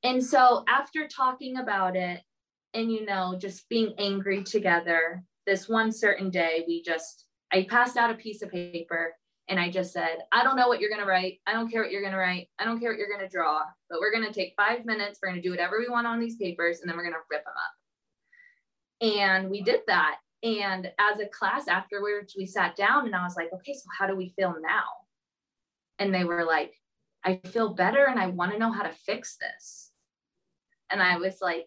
And 0.05 0.25
so, 0.25 0.65
after 0.69 1.09
talking 1.09 1.57
about 1.57 1.97
it 1.97 2.21
and, 2.73 2.93
you 2.93 3.05
know, 3.05 3.37
just 3.41 3.69
being 3.69 3.95
angry 3.99 4.45
together, 4.45 5.25
this 5.45 5.69
one 5.69 5.91
certain 5.91 6.31
day, 6.31 6.65
we 6.69 6.83
just, 6.83 7.27
I 7.53 7.67
passed 7.69 7.97
out 7.97 8.11
a 8.11 8.15
piece 8.15 8.43
of 8.43 8.51
paper 8.51 9.15
And 9.49 9.59
I 9.59 9.71
just 9.71 9.93
said, 9.93 10.19
I 10.31 10.45
don't 10.45 10.57
know 10.57 10.69
what 10.69 10.79
you're 10.81 10.91
going 10.91 11.01
to 11.01 11.09
write. 11.09 11.41
I 11.47 11.55
don't 11.55 11.71
care 11.71 11.83
what 11.83 11.91
you're 11.91 12.03
going 12.03 12.13
to 12.13 12.19
write. 12.19 12.49
I 12.59 12.65
don't 12.65 12.79
care 12.79 12.91
what 12.91 12.99
you're 12.99 13.09
going 13.09 13.27
to 13.27 13.35
draw, 13.35 13.63
but 13.89 13.99
we're 13.99 14.13
going 14.13 14.27
to 14.27 14.33
take 14.33 14.53
five 14.57 14.85
minutes. 14.85 15.19
We're 15.23 15.31
going 15.31 15.41
to 15.41 15.47
do 15.47 15.51
whatever 15.51 15.79
we 15.79 15.89
want 15.89 16.07
on 16.07 16.21
these 16.21 16.37
papers, 16.37 16.81
and 16.81 16.89
then 16.89 16.97
we're 16.97 17.05
going 17.05 17.15
to 17.15 17.21
rip 17.31 17.45
them 17.45 17.55
up. 17.57 19.15
And 19.17 19.51
we 19.51 19.63
did 19.63 19.81
that. 19.87 20.17
And 20.43 20.91
as 20.99 21.19
a 21.21 21.27
class 21.27 21.67
afterwards, 21.69 22.35
we 22.37 22.47
sat 22.47 22.77
down 22.77 23.07
and 23.07 23.15
I 23.15 23.25
was 23.25 23.35
like, 23.37 23.53
okay, 23.53 23.75
so 23.75 23.85
how 23.99 24.07
do 24.07 24.17
we 24.17 24.33
feel 24.37 24.55
now? 24.61 24.85
And 25.99 26.15
they 26.15 26.25
were 26.25 26.45
like, 26.45 26.75
I 27.25 27.41
feel 27.49 27.75
better 27.75 28.05
and 28.05 28.21
I 28.21 28.27
want 28.27 28.53
to 28.53 28.59
know 28.59 28.71
how 28.71 28.83
to 28.83 28.93
fix 29.05 29.37
this. 29.41 29.91
And 30.91 31.03
I 31.03 31.17
was 31.19 31.39
like, 31.43 31.67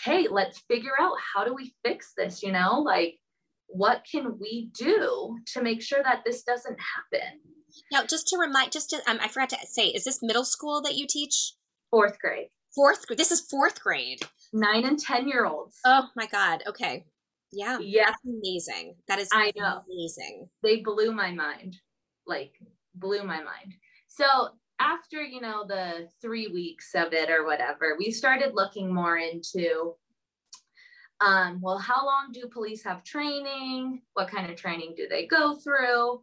okay, 0.00 0.28
let's 0.28 0.60
figure 0.68 0.92
out 0.98 1.16
how 1.34 1.44
do 1.44 1.54
we 1.54 1.74
fix 1.84 2.12
this, 2.16 2.42
you 2.42 2.52
know? 2.52 2.80
Like, 2.80 3.18
what 3.66 4.06
can 4.10 4.38
we 4.38 4.70
do 4.72 5.38
to 5.52 5.62
make 5.62 5.82
sure 5.82 6.02
that 6.02 6.22
this 6.24 6.42
doesn't 6.44 6.78
happen? 6.78 7.40
Now, 7.92 8.04
just 8.04 8.28
to 8.28 8.38
remind, 8.38 8.72
just 8.72 8.90
to, 8.90 8.96
um, 9.08 9.18
I 9.20 9.28
forgot 9.28 9.50
to 9.50 9.58
say, 9.66 9.88
is 9.88 10.04
this 10.04 10.22
middle 10.22 10.44
school 10.44 10.80
that 10.82 10.94
you 10.94 11.06
teach? 11.08 11.54
Fourth 11.90 12.18
grade. 12.18 12.48
Fourth 12.74 13.06
grade. 13.06 13.18
This 13.18 13.32
is 13.32 13.40
fourth 13.40 13.82
grade. 13.82 14.20
Nine 14.52 14.84
and 14.84 14.98
10 14.98 15.28
year 15.28 15.44
olds. 15.44 15.78
Oh 15.84 16.08
my 16.14 16.26
God. 16.26 16.62
Okay. 16.66 17.04
Yeah. 17.52 17.78
Yeah. 17.80 18.06
That's 18.06 18.24
amazing. 18.24 18.96
That 19.08 19.18
is 19.18 19.28
I 19.32 19.52
know. 19.56 19.82
amazing. 19.88 20.48
They 20.62 20.80
blew 20.80 21.12
my 21.12 21.30
mind. 21.30 21.76
Like, 22.26 22.54
blew 22.94 23.22
my 23.22 23.38
mind. 23.38 23.74
So, 24.08 24.48
after, 24.78 25.22
you 25.22 25.40
know, 25.40 25.64
the 25.66 26.08
three 26.20 26.48
weeks 26.48 26.90
of 26.94 27.12
it 27.12 27.30
or 27.30 27.44
whatever, 27.46 27.96
we 27.98 28.10
started 28.10 28.54
looking 28.54 28.92
more 28.92 29.16
into 29.16 29.94
um, 31.20 31.60
well, 31.62 31.78
how 31.78 32.04
long 32.04 32.30
do 32.32 32.46
police 32.52 32.84
have 32.84 33.02
training? 33.02 34.02
What 34.12 34.30
kind 34.30 34.50
of 34.50 34.56
training 34.56 34.94
do 34.96 35.06
they 35.08 35.26
go 35.26 35.54
through? 35.56 36.22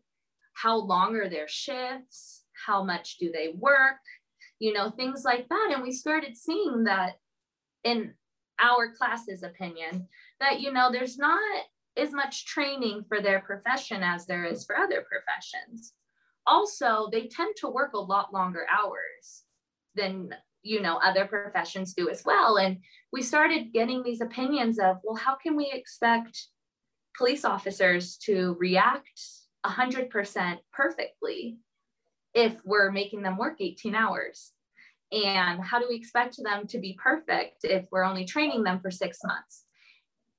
How 0.54 0.78
long 0.78 1.16
are 1.16 1.30
their 1.30 1.48
shifts? 1.48 2.44
How 2.66 2.84
much 2.84 3.18
do 3.18 3.32
they 3.32 3.50
work? 3.58 3.98
You 4.60 4.74
know, 4.74 4.92
things 4.92 5.24
like 5.26 5.50
that. 5.50 5.72
And 5.74 5.82
we 5.82 5.92
started 5.92 6.38
seeing 6.38 6.84
that 6.84 7.14
in 7.84 8.14
our 8.60 8.94
class's 8.96 9.42
opinion, 9.42 10.08
that, 10.44 10.60
you 10.60 10.72
know, 10.72 10.92
there's 10.92 11.18
not 11.18 11.40
as 11.98 12.12
much 12.12 12.46
training 12.46 13.06
for 13.08 13.22
their 13.22 13.40
profession 13.40 14.04
as 14.04 14.26
there 14.26 14.46
is 14.46 14.66
for 14.66 14.78
other 14.78 15.06
professions. 15.10 15.94
Also, 16.46 17.10
they 17.12 17.28
tend 17.28 17.56
to 17.58 17.70
work 17.70 17.94
a 17.94 18.00
lot 18.00 18.34
longer 18.34 18.66
hours 18.72 19.44
than 19.96 20.34
you 20.64 20.82
know 20.82 20.98
other 21.04 21.26
professions 21.26 21.94
do 21.94 22.10
as 22.10 22.24
well. 22.26 22.58
And 22.58 22.78
we 23.12 23.22
started 23.22 23.74
getting 23.74 24.02
these 24.02 24.22
opinions 24.22 24.80
of 24.80 24.98
well 25.04 25.16
how 25.16 25.36
can 25.36 25.56
we 25.56 25.70
expect 25.72 26.48
police 27.18 27.46
officers 27.46 28.18
to 28.26 28.56
react 28.60 29.22
100% 29.66 30.58
perfectly 30.72 31.58
if 32.34 32.56
we're 32.66 32.92
making 32.92 33.22
them 33.22 33.38
work 33.38 33.58
18 33.60 33.94
hours? 33.96 34.52
And 35.12 35.64
how 35.64 35.80
do 35.80 35.86
we 35.88 35.96
expect 35.96 36.42
them 36.42 36.66
to 36.68 36.80
be 36.80 36.98
perfect 37.02 37.58
if 37.64 37.86
we're 37.92 38.04
only 38.04 38.26
training 38.26 38.64
them 38.64 38.80
for 38.80 38.90
six 38.90 39.20
months 39.24 39.66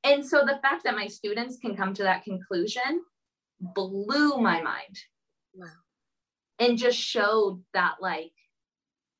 and 0.04 0.24
so 0.24 0.44
the 0.44 0.58
fact 0.62 0.84
that 0.84 0.94
my 0.94 1.06
students 1.06 1.58
can 1.58 1.76
come 1.76 1.94
to 1.94 2.02
that 2.02 2.24
conclusion 2.24 3.02
blew 3.60 4.38
my 4.38 4.60
mind. 4.60 4.98
Wow. 5.54 5.66
And 6.58 6.78
just 6.78 6.98
showed 6.98 7.62
that 7.72 7.96
like 8.00 8.32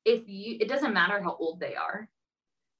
if 0.05 0.27
you 0.27 0.57
it 0.59 0.69
doesn't 0.69 0.93
matter 0.93 1.21
how 1.21 1.35
old 1.39 1.59
they 1.59 1.75
are. 1.75 2.07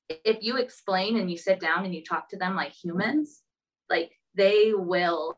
If 0.07 0.37
you 0.41 0.57
explain 0.57 1.17
and 1.17 1.31
you 1.31 1.37
sit 1.37 1.59
down 1.59 1.83
and 1.83 1.93
you 1.93 2.03
talk 2.03 2.29
to 2.29 2.37
them 2.37 2.55
like 2.55 2.71
humans 2.71 3.41
like 3.89 4.11
they 4.35 4.73
will 4.73 5.37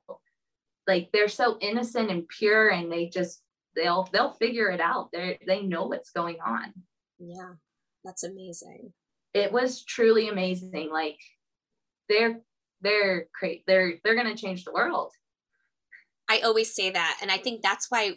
like 0.88 1.10
they're 1.12 1.30
so 1.30 1.58
innocent 1.62 2.12
and 2.12 2.27
pure 2.27 2.69
and 2.69 2.91
they 2.91 3.08
just 3.08 3.41
they'll 3.75 4.10
they'll 4.12 4.34
figure 4.34 4.69
it 4.69 4.82
out. 4.82 5.10
They 5.12 5.39
they 5.47 5.62
know 5.62 5.86
what's 5.86 6.12
going 6.12 6.38
on. 6.45 6.73
Yeah 7.17 7.53
that's 8.08 8.23
amazing. 8.23 8.93
It 9.34 9.51
was 9.51 9.84
truly 9.84 10.30
amazing. 10.30 10.89
Like 10.91 11.19
they're 12.08 12.39
they're 12.82 13.28
great 13.40 13.63
they're 13.68 13.94
they're 14.04 14.16
going 14.16 14.34
to 14.34 14.42
change 14.42 14.63
the 14.63 14.72
world 14.72 15.12
i 16.30 16.40
always 16.40 16.74
say 16.74 16.90
that 16.90 17.18
and 17.22 17.32
i 17.32 17.38
think 17.38 17.62
that's 17.62 17.90
why 17.90 18.12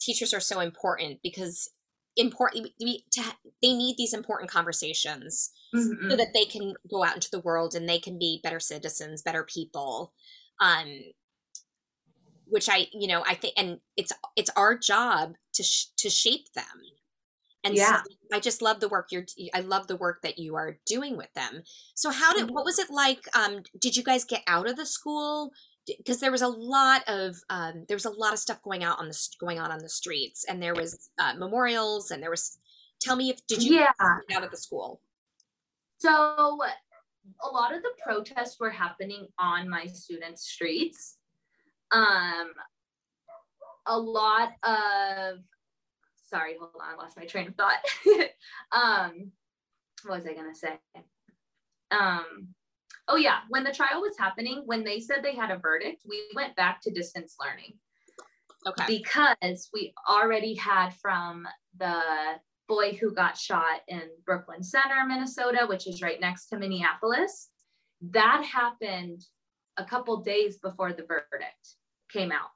teachers 0.00 0.32
are 0.32 0.40
so 0.40 0.60
important 0.60 1.18
because 1.22 1.70
important 2.16 2.68
we, 2.80 3.04
to, 3.12 3.22
they 3.62 3.72
need 3.72 3.96
these 3.96 4.12
important 4.12 4.50
conversations 4.50 5.50
mm-hmm. 5.74 6.10
so 6.10 6.16
that 6.16 6.34
they 6.34 6.44
can 6.44 6.74
go 6.90 7.04
out 7.04 7.14
into 7.14 7.30
the 7.30 7.40
world 7.40 7.74
and 7.74 7.88
they 7.88 7.98
can 7.98 8.18
be 8.18 8.40
better 8.42 8.60
citizens 8.60 9.22
better 9.22 9.44
people 9.44 10.12
um 10.60 10.86
which 12.46 12.68
i 12.68 12.86
you 12.92 13.06
know 13.06 13.22
i 13.26 13.34
think 13.34 13.54
and 13.56 13.78
it's 13.96 14.12
it's 14.36 14.50
our 14.56 14.76
job 14.76 15.34
to 15.52 15.62
sh- 15.62 15.86
to 15.96 16.10
shape 16.10 16.52
them 16.54 16.64
and 17.68 17.76
yeah. 17.76 18.02
so 18.02 18.02
i 18.32 18.40
just 18.40 18.62
love 18.62 18.80
the 18.80 18.88
work 18.88 19.08
you're 19.10 19.24
i 19.54 19.60
love 19.60 19.86
the 19.86 19.96
work 19.96 20.20
that 20.22 20.38
you 20.38 20.56
are 20.56 20.78
doing 20.86 21.16
with 21.16 21.32
them 21.34 21.62
so 21.94 22.10
how 22.10 22.32
did 22.32 22.46
mm-hmm. 22.46 22.54
what 22.54 22.64
was 22.64 22.78
it 22.78 22.90
like 22.90 23.20
um 23.36 23.62
did 23.80 23.96
you 23.96 24.02
guys 24.02 24.24
get 24.24 24.42
out 24.46 24.68
of 24.68 24.76
the 24.76 24.86
school 24.86 25.52
because 25.96 26.20
there 26.20 26.30
was 26.30 26.42
a 26.42 26.48
lot 26.48 27.02
of 27.08 27.36
um, 27.50 27.84
there 27.88 27.96
was 27.96 28.04
a 28.04 28.10
lot 28.10 28.32
of 28.32 28.38
stuff 28.38 28.62
going 28.62 28.84
out 28.84 28.98
on 28.98 29.08
the 29.08 29.28
going 29.40 29.58
on 29.58 29.70
on 29.70 29.78
the 29.78 29.88
streets, 29.88 30.44
and 30.48 30.62
there 30.62 30.74
was 30.74 31.10
uh, 31.18 31.34
memorials, 31.34 32.10
and 32.10 32.22
there 32.22 32.30
was. 32.30 32.58
Tell 33.00 33.14
me 33.14 33.30
if 33.30 33.46
did 33.46 33.62
you 33.62 33.76
yeah 33.76 33.92
out 34.00 34.44
of 34.44 34.50
the 34.50 34.56
school? 34.56 35.00
So 35.98 36.58
a 37.42 37.48
lot 37.48 37.74
of 37.74 37.82
the 37.82 37.92
protests 38.02 38.58
were 38.58 38.70
happening 38.70 39.28
on 39.38 39.68
my 39.68 39.86
students' 39.86 40.48
streets. 40.48 41.16
Um, 41.90 42.52
a 43.86 43.98
lot 43.98 44.50
of 44.62 45.38
sorry, 46.28 46.56
hold 46.58 46.70
on, 46.80 46.94
I 46.94 46.96
lost 46.96 47.16
my 47.16 47.24
train 47.24 47.48
of 47.48 47.54
thought. 47.54 47.78
um, 48.72 49.32
what 50.04 50.16
was 50.16 50.26
I 50.26 50.34
gonna 50.34 50.54
say? 50.54 50.78
Um, 51.90 52.54
Oh, 53.08 53.16
yeah. 53.16 53.38
When 53.48 53.64
the 53.64 53.72
trial 53.72 54.02
was 54.02 54.18
happening, 54.18 54.62
when 54.66 54.84
they 54.84 55.00
said 55.00 55.22
they 55.22 55.34
had 55.34 55.50
a 55.50 55.58
verdict, 55.58 56.02
we 56.06 56.22
went 56.34 56.54
back 56.56 56.82
to 56.82 56.92
distance 56.92 57.36
learning. 57.42 57.72
Okay. 58.66 58.98
Because 58.98 59.70
we 59.72 59.94
already 60.08 60.54
had 60.54 60.90
from 61.00 61.46
the 61.78 62.02
boy 62.68 62.98
who 63.00 63.14
got 63.14 63.38
shot 63.38 63.80
in 63.88 64.02
Brooklyn 64.26 64.62
Center, 64.62 65.06
Minnesota, 65.06 65.64
which 65.66 65.86
is 65.86 66.02
right 66.02 66.20
next 66.20 66.48
to 66.48 66.58
Minneapolis. 66.58 67.48
That 68.02 68.44
happened 68.44 69.22
a 69.78 69.84
couple 69.84 70.22
days 70.22 70.58
before 70.58 70.92
the 70.92 71.04
verdict 71.04 71.76
came 72.12 72.30
out. 72.30 72.50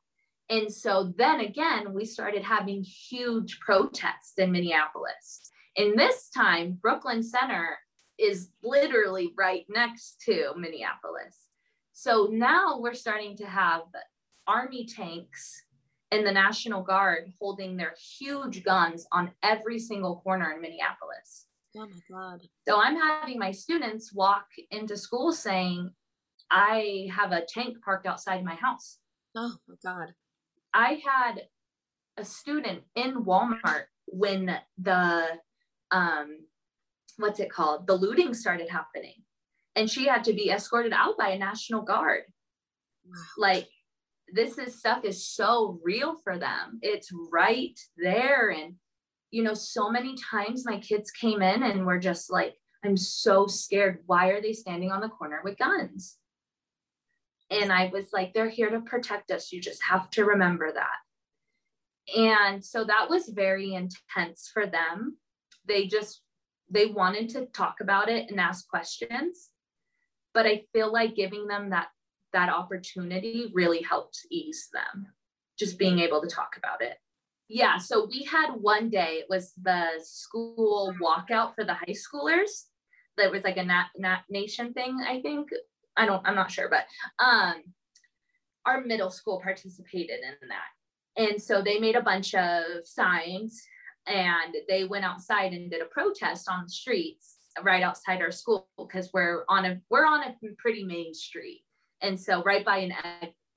And 0.52 0.70
so 0.70 1.14
then 1.16 1.40
again, 1.40 1.94
we 1.94 2.04
started 2.04 2.42
having 2.42 2.82
huge 2.82 3.58
protests 3.60 4.34
in 4.36 4.52
Minneapolis. 4.52 5.50
And 5.78 5.98
this 5.98 6.28
time, 6.28 6.78
Brooklyn 6.82 7.22
Center 7.22 7.78
is 8.18 8.50
literally 8.62 9.32
right 9.34 9.64
next 9.70 10.20
to 10.26 10.52
Minneapolis. 10.54 11.46
So 11.94 12.28
now 12.30 12.78
we're 12.78 12.92
starting 12.92 13.34
to 13.38 13.46
have 13.46 13.84
army 14.46 14.84
tanks 14.84 15.64
and 16.10 16.26
the 16.26 16.32
National 16.32 16.82
Guard 16.82 17.32
holding 17.40 17.78
their 17.78 17.94
huge 18.18 18.62
guns 18.62 19.06
on 19.10 19.30
every 19.42 19.78
single 19.78 20.16
corner 20.16 20.52
in 20.52 20.60
Minneapolis. 20.60 21.46
Oh 21.74 21.86
my 21.86 22.00
God. 22.10 22.42
So 22.68 22.78
I'm 22.78 22.96
having 22.96 23.38
my 23.38 23.52
students 23.52 24.12
walk 24.12 24.48
into 24.70 24.98
school 24.98 25.32
saying, 25.32 25.90
I 26.50 27.08
have 27.10 27.32
a 27.32 27.46
tank 27.46 27.78
parked 27.82 28.04
outside 28.06 28.44
my 28.44 28.56
house. 28.56 28.98
Oh 29.34 29.56
my 29.66 29.76
God. 29.82 30.12
I 30.74 31.00
had 31.04 31.42
a 32.16 32.24
student 32.24 32.82
in 32.94 33.24
Walmart 33.24 33.84
when 34.06 34.58
the 34.78 35.26
um, 35.90 36.38
what's 37.18 37.40
it 37.40 37.50
called? 37.50 37.86
The 37.86 37.94
looting 37.94 38.34
started 38.34 38.68
happening. 38.68 39.14
And 39.76 39.88
she 39.88 40.06
had 40.06 40.24
to 40.24 40.32
be 40.32 40.50
escorted 40.50 40.92
out 40.92 41.16
by 41.16 41.28
a 41.30 41.38
National 41.38 41.82
Guard. 41.82 42.22
Wow. 43.06 43.14
Like, 43.38 43.68
this 44.34 44.58
is 44.58 44.78
stuff 44.78 45.04
is 45.04 45.26
so 45.26 45.78
real 45.82 46.16
for 46.24 46.38
them. 46.38 46.78
It's 46.82 47.10
right 47.30 47.78
there. 47.96 48.50
And, 48.50 48.74
you 49.30 49.42
know, 49.42 49.54
so 49.54 49.90
many 49.90 50.14
times 50.30 50.64
my 50.66 50.78
kids 50.78 51.10
came 51.10 51.42
in 51.42 51.62
and 51.62 51.86
were 51.86 51.98
just 51.98 52.30
like, 52.30 52.54
I'm 52.84 52.96
so 52.96 53.46
scared. 53.46 54.00
Why 54.06 54.28
are 54.28 54.42
they 54.42 54.52
standing 54.52 54.90
on 54.90 55.00
the 55.00 55.08
corner 55.08 55.40
with 55.44 55.58
guns? 55.58 56.16
And 57.52 57.72
I 57.72 57.90
was 57.92 58.06
like, 58.12 58.32
they're 58.32 58.48
here 58.48 58.70
to 58.70 58.80
protect 58.80 59.30
us. 59.30 59.52
You 59.52 59.60
just 59.60 59.82
have 59.82 60.10
to 60.10 60.24
remember 60.24 60.72
that. 60.72 62.18
And 62.18 62.64
so 62.64 62.84
that 62.84 63.08
was 63.10 63.28
very 63.28 63.74
intense 63.74 64.50
for 64.52 64.66
them. 64.66 65.18
They 65.68 65.86
just 65.86 66.22
they 66.72 66.86
wanted 66.86 67.28
to 67.28 67.46
talk 67.46 67.76
about 67.80 68.08
it 68.08 68.30
and 68.30 68.40
ask 68.40 68.66
questions 68.68 69.50
but 70.34 70.46
i 70.46 70.62
feel 70.72 70.92
like 70.92 71.14
giving 71.14 71.46
them 71.46 71.70
that 71.70 71.88
that 72.32 72.48
opportunity 72.48 73.50
really 73.52 73.82
helped 73.82 74.18
ease 74.30 74.68
them 74.72 75.06
just 75.58 75.78
being 75.78 75.98
able 75.98 76.20
to 76.20 76.28
talk 76.28 76.56
about 76.56 76.80
it 76.80 76.96
yeah 77.48 77.76
so 77.76 78.06
we 78.10 78.22
had 78.24 78.50
one 78.52 78.88
day 78.88 79.20
it 79.20 79.26
was 79.28 79.52
the 79.62 79.86
school 80.02 80.92
walkout 81.00 81.54
for 81.54 81.64
the 81.64 81.74
high 81.74 81.94
schoolers 81.94 82.64
that 83.18 83.30
was 83.30 83.44
like 83.44 83.58
a 83.58 83.64
nat, 83.64 83.88
nat 83.96 84.22
nation 84.30 84.72
thing 84.72 84.98
i 85.06 85.20
think 85.20 85.50
i 85.96 86.06
don't 86.06 86.26
i'm 86.26 86.34
not 86.34 86.50
sure 86.50 86.68
but 86.68 86.84
um 87.24 87.62
our 88.66 88.82
middle 88.82 89.10
school 89.10 89.40
participated 89.42 90.20
in 90.20 90.48
that. 90.48 91.22
And 91.30 91.40
so 91.42 91.62
they 91.62 91.78
made 91.78 91.96
a 91.96 92.02
bunch 92.02 92.34
of 92.34 92.62
signs 92.84 93.62
and 94.06 94.54
they 94.68 94.84
went 94.84 95.04
outside 95.04 95.52
and 95.52 95.70
did 95.70 95.82
a 95.82 95.86
protest 95.86 96.48
on 96.48 96.64
the 96.64 96.70
streets 96.70 97.36
right 97.62 97.82
outside 97.82 98.22
our 98.22 98.30
school 98.30 98.66
because 98.78 99.10
we're 99.12 99.44
on 99.48 99.66
a 99.66 99.80
we're 99.90 100.06
on 100.06 100.22
a 100.22 100.34
pretty 100.58 100.84
main 100.84 101.12
street. 101.12 101.64
And 102.00 102.18
so 102.18 102.42
right 102.42 102.64
by 102.64 102.78
an 102.78 102.92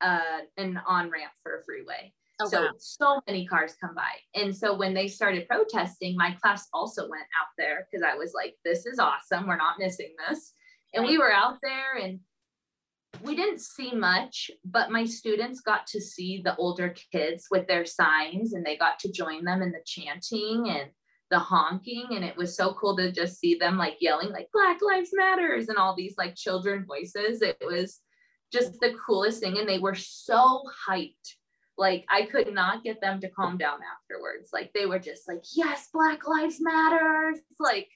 uh, 0.02 0.40
an 0.58 0.80
on 0.86 1.10
ramp 1.10 1.32
for 1.42 1.60
a 1.60 1.64
freeway. 1.64 2.14
Oh, 2.42 2.50
so 2.50 2.64
wow. 2.64 2.72
so 2.78 3.22
many 3.28 3.48
cars 3.48 3.76
come 3.80 3.96
by. 3.96 4.12
And 4.40 4.56
so 4.56 4.76
when 4.76 4.94
they 4.94 5.08
started 5.08 5.48
protesting 5.48 6.18
my 6.18 6.36
class 6.42 6.68
also 6.74 7.04
went 7.04 7.24
out 7.40 7.48
there 7.58 7.88
because 7.90 8.06
i 8.06 8.16
was 8.16 8.34
like 8.36 8.56
this 8.66 8.86
is 8.86 9.00
awesome. 9.00 9.48
We're 9.48 9.56
not 9.56 9.80
missing 9.80 10.14
this 10.28 10.54
and 10.96 11.06
we 11.06 11.18
were 11.18 11.32
out 11.32 11.58
there 11.62 11.98
and 12.02 12.20
we 13.22 13.36
didn't 13.36 13.62
see 13.62 13.94
much, 13.94 14.52
but 14.64 14.92
my 14.92 15.06
students 15.06 15.62
got 15.62 15.88
to 15.88 16.02
see 16.02 16.42
the 16.44 16.56
older 16.58 16.94
kids 17.12 17.48
with 17.50 17.68
their 17.68 17.86
signs 17.86 18.54
and 18.54 18.66
they 18.66 18.78
got 18.78 19.00
to 19.00 19.12
join 19.12 19.46
them 19.46 19.62
in 19.62 19.72
the 19.72 19.82
chanting 19.86 20.70
and 20.70 20.90
the 21.32 21.40
honking. 21.40 22.08
And 22.12 22.24
it 22.24 22.36
was 22.38 22.56
so 22.56 22.74
cool 22.74 22.96
to 22.98 23.12
just 23.12 23.40
see 23.40 23.56
them 23.56 23.78
like 23.78 23.98
yelling, 24.02 24.32
like 24.32 24.50
Black 24.54 24.80
Lives 24.82 25.12
Matters 25.14 25.70
and 25.70 25.78
all 25.78 25.96
these 25.96 26.16
like 26.18 26.36
children 26.36 26.86
voices. 26.86 27.42
It 27.42 27.58
was 27.62 28.00
just 28.52 28.80
the 28.80 28.96
coolest 29.06 29.42
thing. 29.42 29.58
And 29.58 29.68
they 29.68 29.80
were 29.80 29.96
so 29.96 30.64
hyped. 30.88 31.36
Like 31.78 32.06
I 32.10 32.24
could 32.24 32.54
not 32.54 32.84
get 32.84 33.02
them 33.02 33.20
to 33.22 33.30
calm 33.30 33.58
down 33.58 33.80
afterwards. 33.80 34.50
Like 34.54 34.72
they 34.74 34.86
were 34.86 35.00
just 35.00 35.28
like, 35.28 35.44
yes, 35.56 35.90
Black 35.94 36.28
Lives 36.28 36.58
Matters. 36.62 37.40
Like 37.60 37.90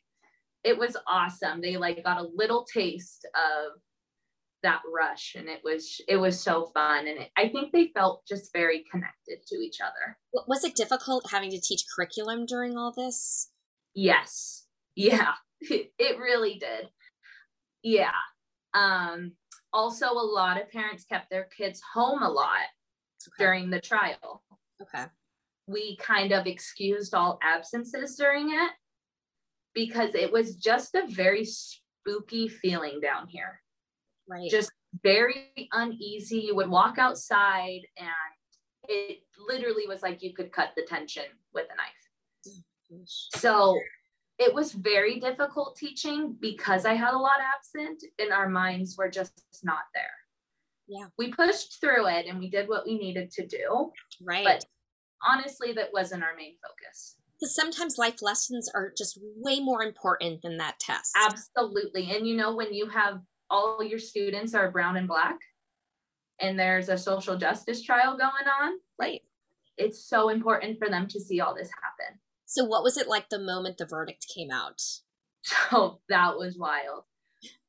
it 0.64 0.78
was 0.78 0.98
awesome. 1.08 1.62
They 1.62 1.78
like 1.78 2.04
got 2.04 2.20
a 2.20 2.30
little 2.36 2.66
taste 2.72 3.28
of 3.36 3.80
that 4.64 4.82
rush 4.94 5.36
and 5.38 5.48
it 5.48 5.62
was 5.64 6.02
it 6.08 6.18
was 6.18 6.42
so 6.42 6.70
fun 6.74 7.08
and 7.08 7.18
it, 7.20 7.30
i 7.38 7.48
think 7.48 7.72
they 7.72 7.92
felt 7.94 8.22
just 8.28 8.52
very 8.52 8.84
connected 8.92 9.40
to 9.48 9.56
each 9.56 9.78
other. 9.82 10.18
Was 10.48 10.64
it 10.64 10.76
difficult 10.76 11.32
having 11.32 11.50
to 11.52 11.62
teach 11.62 11.86
curriculum 11.96 12.46
during 12.46 12.78
all 12.78 12.92
this? 12.92 13.52
Yes. 13.94 14.66
Yeah. 14.96 15.34
It 15.62 16.18
really 16.18 16.58
did. 16.58 16.88
Yeah. 17.84 18.12
Um 18.74 19.34
also 19.74 20.08
a 20.08 20.30
lot 20.36 20.60
of 20.60 20.70
parents 20.70 21.04
kept 21.04 21.30
their 21.30 21.50
kids 21.58 21.82
home 21.94 22.24
a 22.24 22.30
lot 22.30 22.68
okay. 23.28 23.44
during 23.44 23.70
the 23.70 23.82
trial. 23.82 24.44
Okay. 24.82 25.06
We 25.68 25.98
kind 25.98 26.32
of 26.32 26.48
excused 26.48 27.14
all 27.14 27.40
absences 27.44 28.16
during 28.16 28.52
it 28.52 28.72
because 29.74 30.16
it 30.16 30.32
was 30.32 30.56
just 30.56 30.96
a 30.96 31.08
very 31.08 31.46
spooky 31.46 32.48
feeling 32.48 33.00
down 33.02 33.28
here 33.28 33.62
right. 34.30 34.50
just 34.50 34.72
very 35.04 35.52
uneasy. 35.74 36.40
You 36.40 36.56
would 36.56 36.70
walk 36.70 36.98
outside 36.98 37.82
and 37.98 38.10
it 38.88 39.20
literally 39.48 39.88
was 39.88 40.02
like 40.02 40.24
you 40.24 40.34
could 40.34 40.52
cut 40.52 40.70
the 40.76 40.84
tension 40.88 41.26
with 41.54 41.66
a 41.66 41.76
knife. 41.76 43.06
So 43.36 43.78
it 44.40 44.54
was 44.54 44.72
very 44.72 45.20
difficult 45.20 45.76
teaching 45.76 46.36
because 46.40 46.86
I 46.86 46.94
had 46.94 47.14
a 47.14 47.18
lot 47.18 47.38
absent 47.56 48.04
and 48.18 48.32
our 48.32 48.50
minds 48.50 48.96
were 48.98 49.10
just 49.10 49.44
not 49.64 49.84
there. 49.94 50.04
Yeah. 50.88 51.06
We 51.18 51.32
pushed 51.32 51.80
through 51.80 52.08
it 52.08 52.26
and 52.26 52.40
we 52.40 52.50
did 52.50 52.68
what 52.68 52.86
we 52.86 52.98
needed 52.98 53.30
to 53.32 53.46
do. 53.46 53.92
Right. 54.24 54.44
But 54.44 54.66
honestly, 55.24 55.74
that 55.74 55.90
wasn't 55.94 56.24
our 56.24 56.36
main 56.36 56.56
focus. 56.64 57.18
Because 57.40 57.56
sometimes 57.56 57.98
life 57.98 58.22
lessons 58.22 58.70
are 58.74 58.92
just 58.98 59.18
way 59.38 59.60
more 59.60 59.82
important 59.82 60.42
than 60.42 60.58
that 60.58 60.80
test. 60.80 61.16
Absolutely. 61.18 62.12
And 62.12 62.28
you 62.28 62.36
know, 62.36 62.56
when 62.56 62.74
you 62.74 62.90
have 62.90 63.22
all 63.50 63.84
your 63.84 64.00
students 64.00 64.54
are 64.54 64.72
brown 64.72 64.98
and 64.98 65.08
black 65.08 65.38
and 66.40 66.60
there's 66.60 66.90
a 66.90 66.98
social 66.98 67.38
justice 67.38 67.82
trial 67.82 68.18
going 68.18 68.48
on 68.62 68.80
right. 69.00 69.22
it's 69.78 70.08
so 70.08 70.30
important 70.30 70.78
for 70.78 70.90
them 70.90 71.08
to 71.08 71.20
see 71.20 71.40
all 71.40 71.56
this 71.56 71.70
happen. 71.70 72.20
So 72.46 72.64
what 72.64 72.84
was 72.84 72.98
it 72.98 73.08
like 73.08 73.30
the 73.30 73.40
moment 73.40 73.78
the 73.78 73.86
verdict 73.86 74.28
came 74.34 74.52
out? 74.52 74.82
So 75.42 75.56
oh, 75.72 76.00
that 76.10 76.38
was 76.38 76.58
wild. 76.58 77.04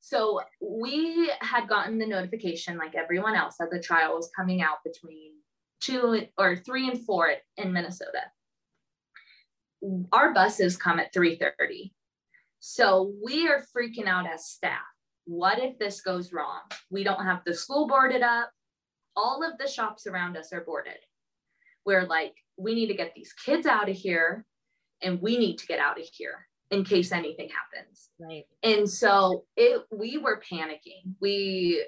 So 0.00 0.40
we 0.60 1.30
had 1.40 1.68
gotten 1.68 1.98
the 1.98 2.06
notification 2.06 2.76
like 2.76 2.94
everyone 2.94 3.36
else 3.36 3.56
that 3.58 3.70
the 3.70 3.80
trial 3.80 4.16
was 4.16 4.30
coming 4.34 4.60
out 4.60 4.78
between 4.84 5.32
two 5.80 6.26
or 6.36 6.56
three 6.56 6.88
and 6.88 7.04
four 7.04 7.30
in 7.56 7.72
minnesota 7.72 8.22
our 10.12 10.32
buses 10.32 10.76
come 10.76 11.00
at 11.00 11.12
3.30 11.14 11.92
so 12.58 13.12
we 13.24 13.48
are 13.48 13.64
freaking 13.74 14.06
out 14.06 14.26
as 14.26 14.46
staff 14.46 14.82
what 15.30 15.60
if 15.62 15.78
this 15.78 16.00
goes 16.00 16.32
wrong? 16.32 16.62
We 16.90 17.04
don't 17.04 17.24
have 17.24 17.42
the 17.46 17.54
school 17.54 17.86
boarded 17.86 18.22
up. 18.22 18.50
All 19.14 19.44
of 19.44 19.58
the 19.58 19.68
shops 19.68 20.08
around 20.08 20.36
us 20.36 20.52
are 20.52 20.64
boarded. 20.64 20.98
We're 21.86 22.06
like, 22.06 22.34
we 22.56 22.74
need 22.74 22.88
to 22.88 22.94
get 22.94 23.14
these 23.14 23.32
kids 23.32 23.64
out 23.64 23.88
of 23.88 23.96
here 23.96 24.44
and 25.02 25.22
we 25.22 25.38
need 25.38 25.58
to 25.58 25.66
get 25.66 25.78
out 25.78 26.00
of 26.00 26.06
here 26.12 26.48
in 26.72 26.84
case 26.84 27.12
anything 27.12 27.48
happens. 27.48 28.10
Right. 28.18 28.44
And 28.64 28.90
so 28.90 29.44
it 29.56 29.82
we 29.92 30.18
were 30.18 30.42
panicking. 30.52 31.14
We 31.20 31.84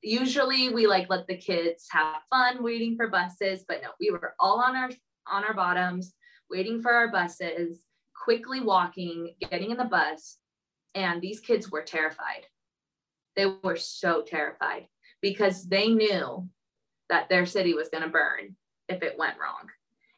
usually 0.00 0.68
we 0.68 0.86
like 0.86 1.10
let 1.10 1.26
the 1.26 1.36
kids 1.36 1.86
have 1.90 2.22
fun 2.30 2.62
waiting 2.62 2.96
for 2.96 3.08
buses, 3.08 3.64
but 3.66 3.82
no, 3.82 3.88
we 4.00 4.12
were 4.12 4.34
all 4.38 4.60
on 4.60 4.76
our 4.76 4.90
on 5.26 5.44
our 5.44 5.54
bottoms 5.54 6.14
waiting 6.50 6.80
for 6.82 6.92
our 6.92 7.08
buses, 7.08 7.84
quickly 8.24 8.60
walking, 8.60 9.34
getting 9.50 9.70
in 9.70 9.76
the 9.76 9.84
bus, 9.84 10.38
and 10.94 11.20
these 11.20 11.40
kids 11.40 11.70
were 11.70 11.82
terrified. 11.82 12.46
They 13.36 13.46
were 13.62 13.76
so 13.76 14.22
terrified 14.22 14.88
because 15.20 15.68
they 15.68 15.88
knew 15.88 16.48
that 17.08 17.28
their 17.28 17.46
city 17.46 17.74
was 17.74 17.88
going 17.88 18.04
to 18.04 18.10
burn 18.10 18.56
if 18.88 19.02
it 19.02 19.18
went 19.18 19.38
wrong. 19.40 19.68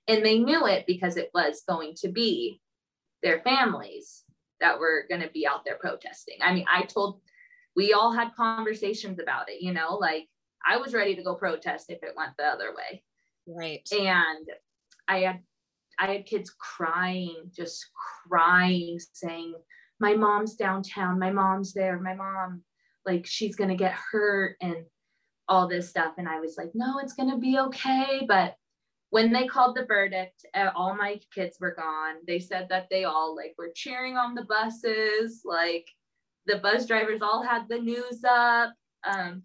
And 0.08 0.24
they 0.24 0.38
knew 0.38 0.66
it 0.66 0.86
because 0.86 1.16
it 1.16 1.30
was 1.34 1.62
going 1.68 1.94
to 1.96 2.08
be 2.08 2.60
their 3.22 3.40
families 3.40 4.24
that 4.60 4.78
were 4.78 5.04
going 5.08 5.22
to 5.22 5.30
be 5.30 5.46
out 5.46 5.64
there 5.64 5.78
protesting. 5.78 6.36
I 6.42 6.54
mean, 6.54 6.66
I 6.72 6.82
told, 6.82 7.20
we 7.76 7.92
all 7.92 8.12
had 8.12 8.34
conversations 8.34 9.18
about 9.20 9.48
it, 9.48 9.62
you 9.62 9.72
know, 9.72 9.96
like 9.96 10.28
I 10.66 10.78
was 10.78 10.94
ready 10.94 11.14
to 11.14 11.22
go 11.22 11.34
protest 11.34 11.86
if 11.90 12.02
it 12.02 12.14
went 12.16 12.32
the 12.36 12.44
other 12.44 12.74
way. 12.74 13.02
Right. 13.46 13.88
And 13.92 14.48
I 15.06 15.18
had, 15.20 15.40
I 16.00 16.06
had 16.12 16.26
kids 16.26 16.50
crying, 16.58 17.50
just 17.54 17.86
crying, 18.26 18.98
saying, 19.12 19.54
my 20.00 20.14
mom's 20.14 20.56
downtown, 20.56 21.18
my 21.18 21.30
mom's 21.30 21.74
there, 21.74 22.00
my 22.00 22.14
mom, 22.14 22.62
like 23.04 23.26
she's 23.26 23.54
to 23.68 23.76
get 23.76 23.92
hurt 23.92 24.56
and 24.62 24.84
all 25.46 25.68
this 25.68 25.90
stuff. 25.90 26.14
And 26.16 26.26
I 26.26 26.40
was 26.40 26.56
like, 26.56 26.70
no, 26.74 26.98
it's 26.98 27.12
to 27.28 27.36
be 27.36 27.58
okay. 27.58 28.24
But 28.26 28.54
when 29.10 29.32
they 29.32 29.46
called 29.46 29.76
the 29.76 29.84
verdict, 29.84 30.46
uh, 30.54 30.70
all 30.74 30.96
my 30.96 31.20
kids 31.34 31.58
were 31.60 31.74
gone. 31.74 32.16
They 32.26 32.38
said 32.38 32.68
that 32.70 32.86
they 32.90 33.04
all 33.04 33.36
like 33.36 33.54
were 33.58 33.72
cheering 33.74 34.16
on 34.16 34.34
the 34.34 34.44
buses. 34.44 35.42
Like 35.44 35.86
the 36.46 36.58
bus 36.58 36.86
drivers 36.86 37.20
all 37.20 37.42
had 37.42 37.68
the 37.68 37.78
news 37.78 38.24
up. 38.26 38.72
Um, 39.04 39.42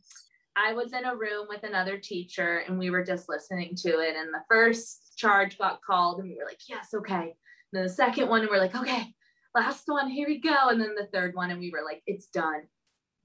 I 0.56 0.72
was 0.74 0.94
in 0.94 1.04
a 1.04 1.15
room 1.15 1.48
with 1.50 1.63
another 1.63 1.98
teacher 1.98 2.63
and 2.65 2.80
we 2.80 2.89
were 2.91 3.04
just 3.04 3.28
listening 3.28 3.76
to 3.78 4.00
it. 4.00 4.15
And 4.15 4.34
the 4.34 4.44
first 4.50 5.05
charge 5.15 5.58
got 5.58 5.82
called 5.82 6.19
and 6.19 6.30
we 6.30 6.38
were 6.38 6.45
like, 6.45 6.62
yes, 6.67 6.89
okay. 6.93 7.13
And 7.13 7.34
then 7.73 7.84
the 7.84 7.89
second 7.89 8.30
one, 8.30 8.41
and 8.41 8.49
we're 8.49 8.60
like, 8.60 8.75
okay, 8.75 9.13
last 9.56 9.84
one, 9.88 10.10
here 10.10 10.28
we 10.28 10.39
go. 10.39 10.69
And 10.69 10.80
then 10.80 10.95
the 10.95 11.08
third 11.13 11.36
one, 11.36 11.51
and 11.51 11.60
we 11.60 11.71
were 11.71 11.84
like, 11.84 12.04
it's 12.06 12.28
done 12.28 12.63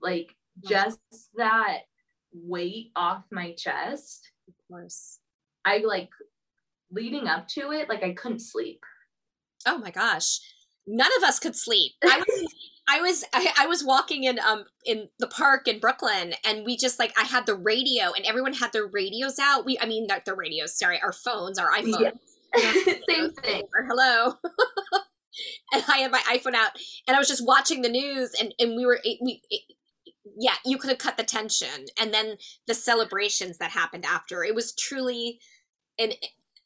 like 0.00 0.34
just 0.66 0.98
that 1.36 1.80
weight 2.32 2.90
off 2.96 3.24
my 3.30 3.52
chest. 3.52 4.30
Of 4.48 4.54
course. 4.68 5.18
I 5.64 5.78
like 5.78 6.10
leading 6.90 7.26
up 7.28 7.48
to 7.48 7.72
it, 7.72 7.88
like 7.88 8.02
I 8.02 8.12
couldn't 8.12 8.40
sleep. 8.40 8.82
Oh 9.66 9.78
my 9.78 9.90
gosh. 9.90 10.40
None 10.90 11.10
of 11.18 11.22
us 11.22 11.38
could 11.38 11.56
sleep. 11.56 11.92
I 12.04 12.18
was 12.18 12.54
I 12.88 13.00
was 13.00 13.24
I, 13.32 13.52
I, 13.60 13.66
was 13.66 13.84
walking 13.84 14.24
in 14.24 14.40
um 14.40 14.64
in 14.84 15.08
the 15.18 15.28
park 15.28 15.68
in 15.68 15.78
Brooklyn 15.78 16.34
and 16.44 16.64
we 16.64 16.76
just 16.76 16.98
like 16.98 17.12
I 17.18 17.24
had 17.24 17.46
the 17.46 17.54
radio 17.54 18.12
and 18.16 18.24
everyone 18.24 18.54
had 18.54 18.72
their 18.72 18.86
radios 18.86 19.38
out. 19.38 19.64
We 19.64 19.78
I 19.78 19.86
mean 19.86 20.06
not 20.06 20.24
the 20.24 20.34
radios, 20.34 20.76
sorry, 20.76 21.00
our 21.00 21.12
phones, 21.12 21.58
our 21.58 21.70
iPhones. 21.70 22.12
Yeah. 22.56 22.72
Same 23.08 23.30
thing. 23.30 23.62
Hello. 23.88 24.34
and 25.72 25.84
I 25.86 25.98
had 25.98 26.10
my 26.10 26.18
iPhone 26.22 26.54
out 26.54 26.72
and 27.06 27.14
I 27.14 27.20
was 27.20 27.28
just 27.28 27.46
watching 27.46 27.82
the 27.82 27.88
news 27.88 28.32
and 28.40 28.52
and 28.58 28.74
we 28.74 28.84
were 28.84 29.00
we 29.04 29.40
yeah, 30.36 30.54
you 30.64 30.78
could 30.78 30.90
have 30.90 30.98
cut 30.98 31.16
the 31.16 31.22
tension, 31.22 31.86
and 32.00 32.12
then 32.12 32.36
the 32.66 32.74
celebrations 32.74 33.58
that 33.58 33.70
happened 33.70 34.04
after. 34.04 34.44
It 34.44 34.54
was 34.54 34.74
truly 34.74 35.40
an 35.98 36.12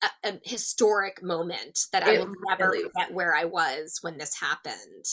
a, 0.02 0.28
a 0.28 0.40
historic 0.42 1.22
moment 1.22 1.86
that 1.92 2.06
it 2.06 2.08
I 2.08 2.18
will 2.18 2.34
never 2.48 2.70
really 2.70 2.84
forget 2.84 3.12
where 3.12 3.34
I 3.34 3.44
was 3.44 3.98
when 4.02 4.18
this 4.18 4.38
happened. 4.40 5.04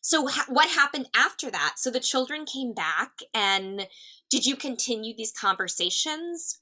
So, 0.00 0.26
ha- 0.26 0.46
what 0.48 0.68
happened 0.68 1.08
after 1.14 1.50
that? 1.50 1.74
So 1.76 1.90
the 1.90 2.00
children 2.00 2.44
came 2.44 2.72
back, 2.72 3.12
and 3.34 3.86
did 4.30 4.46
you 4.46 4.56
continue 4.56 5.14
these 5.16 5.32
conversations? 5.32 6.60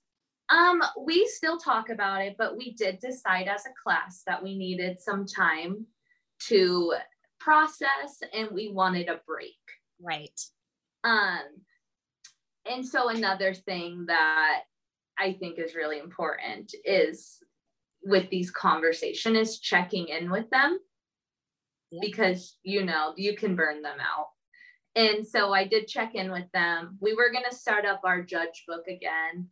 Um, 0.48 0.82
we 1.00 1.26
still 1.26 1.58
talk 1.58 1.90
about 1.90 2.22
it, 2.22 2.36
but 2.38 2.56
we 2.56 2.72
did 2.72 3.00
decide 3.00 3.48
as 3.48 3.66
a 3.66 3.74
class 3.82 4.22
that 4.26 4.42
we 4.42 4.56
needed 4.56 4.98
some 5.00 5.26
time 5.26 5.86
to 6.48 6.94
process 7.40 8.20
and 8.32 8.50
we 8.52 8.70
wanted 8.72 9.08
a 9.08 9.20
break. 9.26 9.54
Right. 10.00 10.40
Um, 11.04 11.40
and 12.68 12.86
so 12.86 13.08
another 13.08 13.54
thing 13.54 14.06
that 14.06 14.62
I 15.18 15.32
think 15.32 15.58
is 15.58 15.74
really 15.74 15.98
important 15.98 16.74
is 16.84 17.38
with 18.02 18.28
these 18.30 18.50
conversation 18.50 19.36
is 19.36 19.58
checking 19.58 20.08
in 20.08 20.30
with 20.30 20.48
them 20.50 20.78
because 22.00 22.56
you 22.62 22.84
know 22.84 23.14
you 23.16 23.36
can 23.36 23.56
burn 23.56 23.82
them 23.82 23.98
out. 24.00 24.28
And 24.94 25.26
so 25.26 25.52
I 25.52 25.66
did 25.66 25.88
check 25.88 26.14
in 26.14 26.32
with 26.32 26.50
them. 26.54 26.96
We 27.00 27.14
were 27.14 27.30
going 27.30 27.44
to 27.48 27.54
start 27.54 27.84
up 27.84 28.00
our 28.04 28.22
judge 28.22 28.64
book 28.66 28.86
again. 28.88 29.48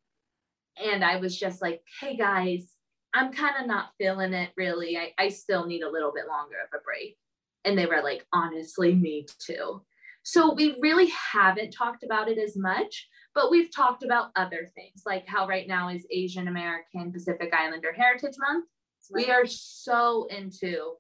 And 0.83 1.05
I 1.05 1.17
was 1.17 1.39
just 1.39 1.61
like, 1.61 1.83
hey 2.01 2.17
guys, 2.17 2.73
I'm 3.15 3.33
kind 3.33 3.55
of 3.61 3.67
not 3.67 3.91
feeling 3.99 4.33
it 4.33 4.51
really. 4.57 4.97
I, 4.97 5.13
I 5.19 5.29
still 5.29 5.67
need 5.67 5.83
a 5.83 5.91
little 5.91 6.13
bit 6.13 6.27
longer 6.27 6.57
of 6.65 6.79
a 6.79 6.83
break. 6.83 7.17
And 7.65 7.79
they 7.79 7.87
were 7.87 8.03
like, 8.03 8.27
honestly, 8.33 8.95
me 8.95 9.27
too. 9.39 9.83
So 10.23 10.55
we 10.55 10.77
really 10.81 11.13
haven't 11.33 11.73
talked 11.73 12.03
about 12.03 12.31
it 12.31 12.39
as 12.39 12.57
much, 12.57 13.07
but 13.35 13.51
we've 13.51 13.75
talked 13.75 14.05
about 14.05 14.31
other 14.37 14.71
things, 14.75 15.03
like 15.05 15.27
how 15.27 15.47
right 15.47 15.67
now 15.67 15.89
is 15.89 16.07
Asian 16.11 16.49
American 16.49 17.13
Pacific 17.13 17.53
Islander 17.53 17.93
Heritage 17.93 18.37
Month. 18.39 18.67
Right. 19.13 19.27
We 19.27 19.33
are 19.33 19.47
so 19.47 20.27
into 20.31 20.95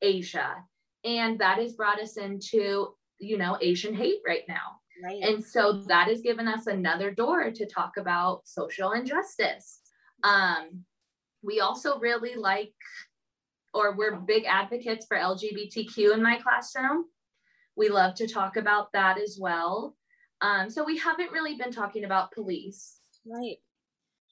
Asia, 0.00 0.54
and 1.04 1.38
that 1.40 1.58
has 1.58 1.74
brought 1.74 2.00
us 2.00 2.16
into, 2.16 2.94
you 3.18 3.36
know, 3.36 3.58
Asian 3.60 3.94
hate 3.94 4.20
right 4.26 4.44
now. 4.48 4.78
Right. 5.02 5.22
And 5.22 5.44
so 5.44 5.84
that 5.88 6.08
has 6.08 6.20
given 6.20 6.46
us 6.46 6.66
another 6.66 7.10
door 7.10 7.50
to 7.50 7.66
talk 7.66 7.96
about 7.96 8.42
social 8.44 8.92
injustice. 8.92 9.80
Um, 10.22 10.84
we 11.42 11.60
also 11.60 11.98
really 11.98 12.34
like, 12.34 12.74
or 13.72 13.96
we're 13.96 14.16
big 14.16 14.44
advocates 14.44 15.06
for 15.06 15.16
LGBTQ 15.16 16.12
in 16.14 16.22
my 16.22 16.38
classroom. 16.38 17.06
We 17.76 17.88
love 17.88 18.14
to 18.16 18.26
talk 18.26 18.56
about 18.56 18.92
that 18.92 19.18
as 19.18 19.38
well. 19.40 19.96
Um, 20.42 20.70
so 20.70 20.84
we 20.84 20.98
haven't 20.98 21.32
really 21.32 21.56
been 21.56 21.72
talking 21.72 22.04
about 22.04 22.32
police. 22.32 22.98
Right. 23.26 23.56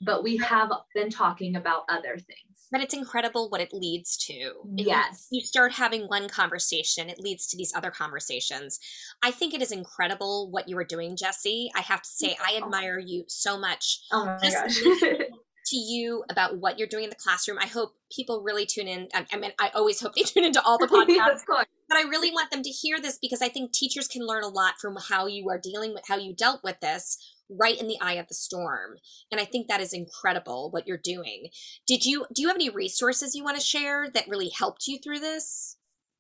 But 0.01 0.23
we 0.23 0.37
have 0.37 0.71
been 0.95 1.11
talking 1.11 1.57
about 1.57 1.83
other 1.89 2.17
things. 2.17 2.69
But 2.71 2.81
it's 2.81 2.95
incredible 2.95 3.49
what 3.51 3.61
it 3.61 3.73
leads 3.73 4.17
to. 4.27 4.53
Yes. 4.77 5.27
You, 5.31 5.41
you 5.41 5.47
start 5.47 5.73
having 5.73 6.03
one 6.03 6.29
conversation, 6.29 7.09
it 7.09 7.19
leads 7.19 7.49
to 7.49 7.57
these 7.57 7.73
other 7.75 7.91
conversations. 7.91 8.79
I 9.23 9.33
think 9.33 9.55
it 9.55 9.63
is 9.63 9.73
incredible 9.73 10.51
what 10.51 10.69
you 10.69 10.79
are 10.79 10.85
doing, 10.85 11.17
Jesse. 11.17 11.71
I 11.75 11.81
have 11.81 12.03
to 12.03 12.09
say, 12.09 12.37
I 12.45 12.57
admire 12.63 12.99
you 12.99 13.25
so 13.27 13.59
much. 13.59 14.01
Oh 14.13 14.25
my 14.25 14.51
gosh. 14.51 14.81
to 15.69 15.77
you 15.77 16.25
about 16.31 16.59
what 16.59 16.79
you're 16.79 16.89
doing 16.89 17.05
in 17.05 17.11
the 17.11 17.17
classroom. 17.17 17.59
I 17.59 17.67
hope 17.67 17.95
people 18.15 18.43
really 18.43 18.67
tune 18.67 18.89
in. 18.89 19.09
I, 19.15 19.37
mean, 19.37 19.53
I 19.59 19.71
always 19.75 20.01
hope 20.01 20.15
they 20.15 20.23
tune 20.23 20.45
into 20.45 20.63
all 20.63 20.79
the 20.79 20.87
podcasts, 20.87 21.45
but 21.89 21.99
I 21.99 22.03
really 22.03 22.31
want 22.31 22.51
them 22.51 22.63
to 22.63 22.71
hear 22.71 23.01
this 23.01 23.19
because 23.21 23.43
I 23.43 23.49
think 23.49 23.73
teachers 23.73 24.09
can 24.09 24.27
learn 24.27 24.45
a 24.45 24.49
lot 24.49 24.75
from 24.81 24.97
how 25.09 25.27
you 25.27 25.49
are 25.49 25.59
dealing 25.59 25.95
with 25.95 26.05
how 26.07 26.17
you 26.17 26.35
dealt 26.35 26.63
with 26.63 26.81
this 26.81 27.35
right 27.51 27.81
in 27.81 27.89
the 27.89 27.99
eye 28.01 28.15
of 28.15 28.29
the 28.29 28.35
storm. 28.35 28.97
And 29.33 29.41
I 29.41 29.45
think 29.45 29.69
that 29.69 29.81
is 29.81 29.93
incredible 29.93 30.71
what 30.71 30.87
you're 30.87 31.01
doing. 31.03 31.49
Did 31.87 32.05
you 32.05 32.27
do 32.35 32.43
you 32.43 32.49
have 32.49 32.57
any 32.57 32.71
resources 32.71 33.35
you 33.35 33.45
want 33.45 33.59
to 33.59 33.65
share 33.65 34.09
that 34.11 34.29
really 34.29 34.51
helped 34.51 34.87
you 34.87 34.99
through 35.03 35.21
this? 35.21 35.77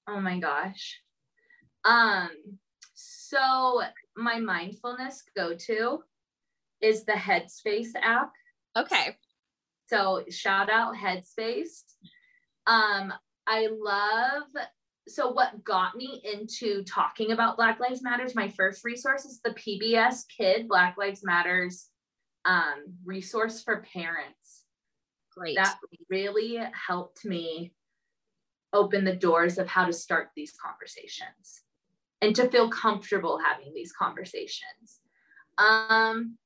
Oh 0.09 0.21
my 0.21 0.39
gosh. 0.39 1.01
Um 1.85 2.31
so 2.95 3.83
my 4.17 4.39
mindfulness 4.41 5.23
go 5.37 5.55
to 5.55 6.01
is 6.81 7.05
the 7.05 7.13
Headspace 7.13 7.91
app. 8.01 8.33
Okay. 8.77 9.17
So 9.89 10.25
shout 10.31 10.71
out 10.71 10.95
Headspace. 10.95 11.83
Um, 12.67 13.13
I 13.47 13.69
love 13.71 14.67
so 15.09 15.31
what 15.31 15.65
got 15.65 15.97
me 15.97 16.23
into 16.25 16.83
talking 16.85 17.33
about 17.33 17.57
Black 17.57 17.81
Lives 17.81 18.03
Matters, 18.03 18.35
my 18.35 18.49
first 18.49 18.85
resource 18.85 19.25
is 19.25 19.41
the 19.43 19.51
PBS 19.51 20.25
Kid 20.35 20.69
Black 20.69 20.97
Lives 20.99 21.25
Matters 21.25 21.89
um, 22.45 22.85
resource 23.05 23.63
for 23.63 23.85
parents. 23.93 24.65
Great. 25.37 25.57
That 25.57 25.79
really 26.09 26.59
helped 26.73 27.25
me 27.25 27.73
open 28.73 29.05
the 29.05 29.17
doors 29.17 29.59
of 29.59 29.67
how 29.67 29.85
to 29.85 29.93
start 29.93 30.31
these 30.37 30.53
conversations 30.53 31.63
and 32.21 32.35
to 32.37 32.49
feel 32.49 32.69
comfortable 32.69 33.39
having 33.39 33.73
these 33.75 33.93
conversations. 33.93 35.01
Um, 35.57 36.37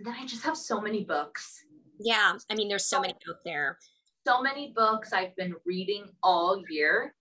then 0.00 0.14
I 0.18 0.26
just 0.26 0.44
have 0.44 0.56
so 0.56 0.80
many 0.80 1.04
books 1.04 1.64
yeah, 1.98 2.32
I 2.50 2.54
mean, 2.54 2.68
there's 2.68 2.86
so 2.86 3.00
many 3.00 3.14
out 3.28 3.36
there. 3.44 3.78
So 4.26 4.42
many 4.42 4.72
books 4.74 5.12
I've 5.12 5.36
been 5.36 5.54
reading 5.64 6.06
all 6.22 6.62
year 6.68 7.14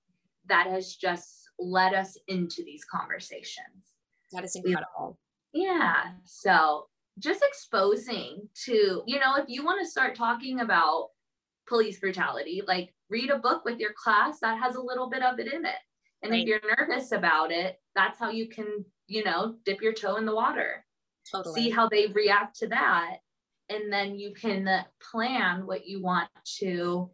that 0.48 0.68
has 0.68 0.96
just 0.96 1.50
led 1.60 1.94
us 1.94 2.18
into 2.28 2.64
these 2.64 2.84
conversations. 2.86 3.94
That 4.32 4.44
is 4.44 4.56
incredible. 4.56 5.20
Yeah. 5.54 5.96
So 6.26 6.88
just 7.20 7.44
exposing 7.44 8.50
to, 8.66 9.04
you 9.06 9.20
know, 9.20 9.36
if 9.38 9.46
you 9.48 9.64
want 9.64 9.84
to 9.84 9.90
start 9.90 10.16
talking 10.16 10.60
about 10.60 11.10
police 11.68 12.00
brutality, 12.00 12.62
like 12.68 12.94
read 13.10 13.30
a 13.30 13.38
book 13.38 13.64
with 13.64 13.80
your 13.80 13.94
class 13.94 14.40
that 14.40 14.60
has 14.62 14.76
a 14.76 14.82
little 14.82 15.10
bit 15.10 15.22
of 15.22 15.40
it 15.40 15.52
in 15.52 15.66
it. 15.66 15.76
And 16.24 16.32
right. 16.32 16.42
if 16.42 16.48
you're 16.48 16.62
nervous 16.78 17.12
about 17.12 17.52
it, 17.52 17.76
that's 17.96 18.18
how 18.18 18.30
you 18.30 18.48
can, 18.50 18.86
you 19.08 19.24
know, 19.24 19.56
dip 19.66 19.82
your 19.82 19.94
toe 19.94 20.16
in 20.16 20.26
the 20.26 20.36
water. 20.36 20.86
Totally. 21.32 21.62
See 21.62 21.70
how 21.70 21.88
they 21.88 22.08
react 22.08 22.58
to 22.60 22.68
that 22.70 23.18
and 23.70 23.92
then 23.92 24.18
you 24.18 24.34
can 24.34 24.68
plan 25.12 25.66
what 25.66 25.88
you 25.88 26.02
want 26.02 26.30
to 26.60 27.10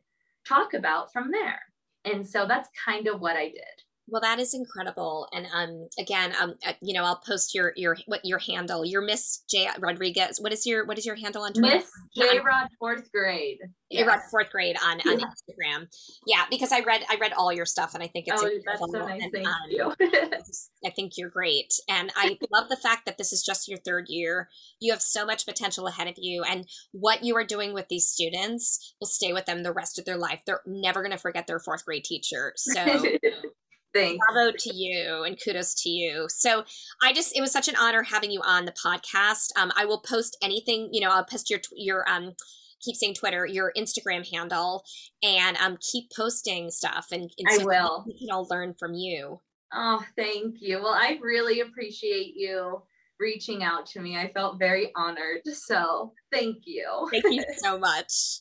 talk 0.48 0.74
about 0.74 1.12
from 1.14 1.32
there. 1.32 1.60
And 2.06 2.28
so 2.28 2.46
that's 2.48 2.70
kind 2.86 3.08
of 3.08 3.20
what 3.20 3.36
I 3.36 3.50
did. 3.50 3.84
Well, 4.12 4.22
that 4.22 4.40
is 4.40 4.54
incredible. 4.54 5.28
And 5.32 5.48
um, 5.54 5.88
again, 6.00 6.34
um, 6.42 6.56
uh, 6.66 6.74
you 6.82 6.94
know, 6.94 7.04
I'll 7.04 7.22
post 7.26 7.54
your 7.54 7.74
your 7.76 7.98
what 8.08 8.22
your 8.24 8.40
handle. 8.40 8.86
Your 8.86 9.02
Miss 9.02 9.44
J 9.50 9.68
Rodriguez. 9.80 10.40
What 10.40 10.52
is 10.52 10.66
your 10.66 10.86
what 10.86 10.98
is 10.98 11.06
your 11.06 11.16
handle 11.16 11.44
on 11.44 11.54
Twitter? 11.54 11.78
Miss 11.78 11.92
J 12.16 12.40
Rod 12.40 12.70
fourth 12.80 13.12
grade. 13.12 13.60
Yes. 13.90 14.08
Rod 14.08 14.20
fourth 14.30 14.52
grade 14.52 14.76
on, 14.84 15.00
on 15.02 15.20
Instagram. 15.20 15.88
Yeah, 16.28 16.44
because 16.50 16.72
I 16.72 16.82
read 16.82 17.02
I 17.10 17.18
read 17.20 17.34
all 17.34 17.52
your 17.52 17.66
stuff 17.66 17.94
and 17.94 18.04
I 18.04 18.08
think 18.08 18.26
it's 18.28 18.42
oh, 18.42 18.50
that's 18.66 18.80
so 18.80 19.00
nice. 19.00 19.22
And, 19.22 19.32
Thank 19.32 19.48
um, 19.48 19.54
you. 19.70 19.94
I 20.86 20.90
think 20.92 21.14
you're 21.18 21.30
great, 21.30 21.74
and 21.88 22.12
I 22.16 22.38
love 22.52 22.70
the 22.70 22.78
fact 22.78 23.06
that 23.06 23.18
this 23.18 23.34
is 23.34 23.44
just 23.44 23.68
your 23.68 23.80
third 23.80 24.06
year. 24.08 24.50
You 24.80 24.92
have 24.94 25.02
so 25.02 25.26
much 25.26 25.46
potential 25.46 25.88
ahead 25.88 26.08
of 26.08 26.16
you, 26.18 26.44
and 26.44 26.66
what 26.92 27.24
you 27.24 27.36
are 27.36 27.44
doing 27.44 27.74
with 27.74 27.88
these 27.90 28.08
students 28.08 28.96
will 29.00 29.08
stay 29.08 29.34
with 29.34 29.46
them 29.46 29.64
the 29.64 29.74
rest 29.74 30.00
of 30.00 30.06
their 30.06 30.18
life. 30.18 30.42
They're 30.46 30.62
never 30.66 31.02
going 31.02 31.12
to 31.12 31.18
forget 31.18 31.48
their 31.48 31.60
fourth 31.60 31.86
grade 31.86 32.04
teacher. 32.04 32.54
So. 32.56 32.86
Thanks. 33.94 34.24
Bravo 34.32 34.56
to 34.58 34.74
you 34.74 35.24
and 35.24 35.40
kudos 35.44 35.74
to 35.84 35.90
you. 35.90 36.28
So 36.30 36.64
I 37.02 37.14
just 37.14 37.36
it 37.36 37.42
was 37.42 37.52
such 37.52 37.68
an 37.68 37.76
honor 37.76 38.04
having 38.04 38.32
you 38.32 38.42
on 38.46 38.66
the 38.66 38.72
podcast. 38.74 39.50
Um, 39.58 39.72
I 39.76 39.86
will 39.86 40.02
post 40.02 40.38
anything, 40.42 40.90
you 40.92 41.02
know, 41.02 41.10
I'll 41.10 41.26
post 41.26 41.50
your 41.50 41.60
your 41.76 42.10
um 42.10 42.34
keep 42.82 42.96
saying 42.96 43.16
Twitter, 43.16 43.46
your 43.46 43.74
Instagram 43.76 44.30
handle, 44.32 44.84
and 45.24 45.58
um 45.58 45.78
keep 45.92 46.12
posting 46.16 46.70
stuff 46.70 47.08
and, 47.12 47.32
and 47.38 47.52
so 47.52 47.62
I 47.62 47.66
will. 47.66 48.04
We 48.08 48.18
can 48.18 48.30
all 48.32 48.48
learn 48.50 48.76
from 48.78 48.94
you. 48.94 49.40
Oh, 49.74 50.04
thank 50.16 50.56
you. 50.62 50.82
Well, 50.82 50.94
I 50.94 51.20
really 51.22 51.62
appreciate 51.62 52.34
you 52.36 52.82
reaching 53.20 53.64
out 53.64 53.86
to 53.88 54.00
me. 54.00 54.18
I 54.18 54.32
felt 54.34 54.58
very 54.58 54.92
honored. 54.96 55.42
So 55.46 56.14
thank 56.32 56.64
you. 56.66 57.08
Thank 57.12 57.26
you 57.26 57.44
so 57.58 57.78
much. 57.80 58.40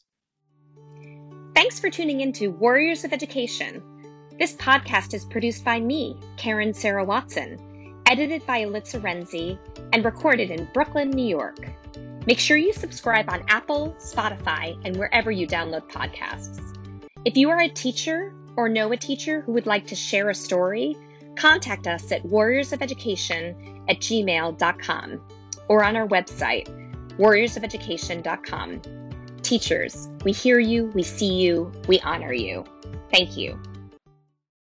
Thanks 1.54 1.80
for 1.80 1.90
tuning 1.90 2.20
in 2.20 2.32
to 2.34 2.48
Warriors 2.48 3.04
of 3.04 3.12
Education. 3.12 3.82
This 4.38 4.54
podcast 4.54 5.14
is 5.14 5.24
produced 5.24 5.64
by 5.64 5.80
me, 5.80 6.16
Karen 6.36 6.72
Sarah 6.72 7.04
Watson, 7.04 7.58
edited 8.06 8.46
by 8.46 8.62
Elitza 8.62 9.00
Renzi, 9.00 9.58
and 9.92 10.04
recorded 10.04 10.52
in 10.52 10.68
Brooklyn, 10.72 11.10
New 11.10 11.26
York. 11.26 11.58
Make 12.24 12.38
sure 12.38 12.56
you 12.56 12.72
subscribe 12.72 13.28
on 13.30 13.42
Apple, 13.48 13.96
Spotify, 13.98 14.80
and 14.84 14.96
wherever 14.96 15.32
you 15.32 15.48
download 15.48 15.90
podcasts. 15.90 16.60
If 17.24 17.36
you 17.36 17.50
are 17.50 17.62
a 17.62 17.68
teacher 17.68 18.32
or 18.54 18.68
know 18.68 18.92
a 18.92 18.96
teacher 18.96 19.40
who 19.40 19.50
would 19.54 19.66
like 19.66 19.88
to 19.88 19.96
share 19.96 20.30
a 20.30 20.34
story, 20.36 20.96
contact 21.34 21.88
us 21.88 22.12
at 22.12 22.22
warriorsofeducation 22.22 23.82
at 23.88 23.98
gmail.com 23.98 25.20
or 25.66 25.82
on 25.82 25.96
our 25.96 26.06
website, 26.06 26.68
warriorsofeducation.com. 27.18 28.82
Teachers, 29.42 30.08
we 30.24 30.30
hear 30.30 30.60
you, 30.60 30.92
we 30.94 31.02
see 31.02 31.34
you, 31.34 31.72
we 31.88 31.98
honor 32.00 32.32
you. 32.32 32.62
Thank 33.10 33.36
you. 33.36 33.60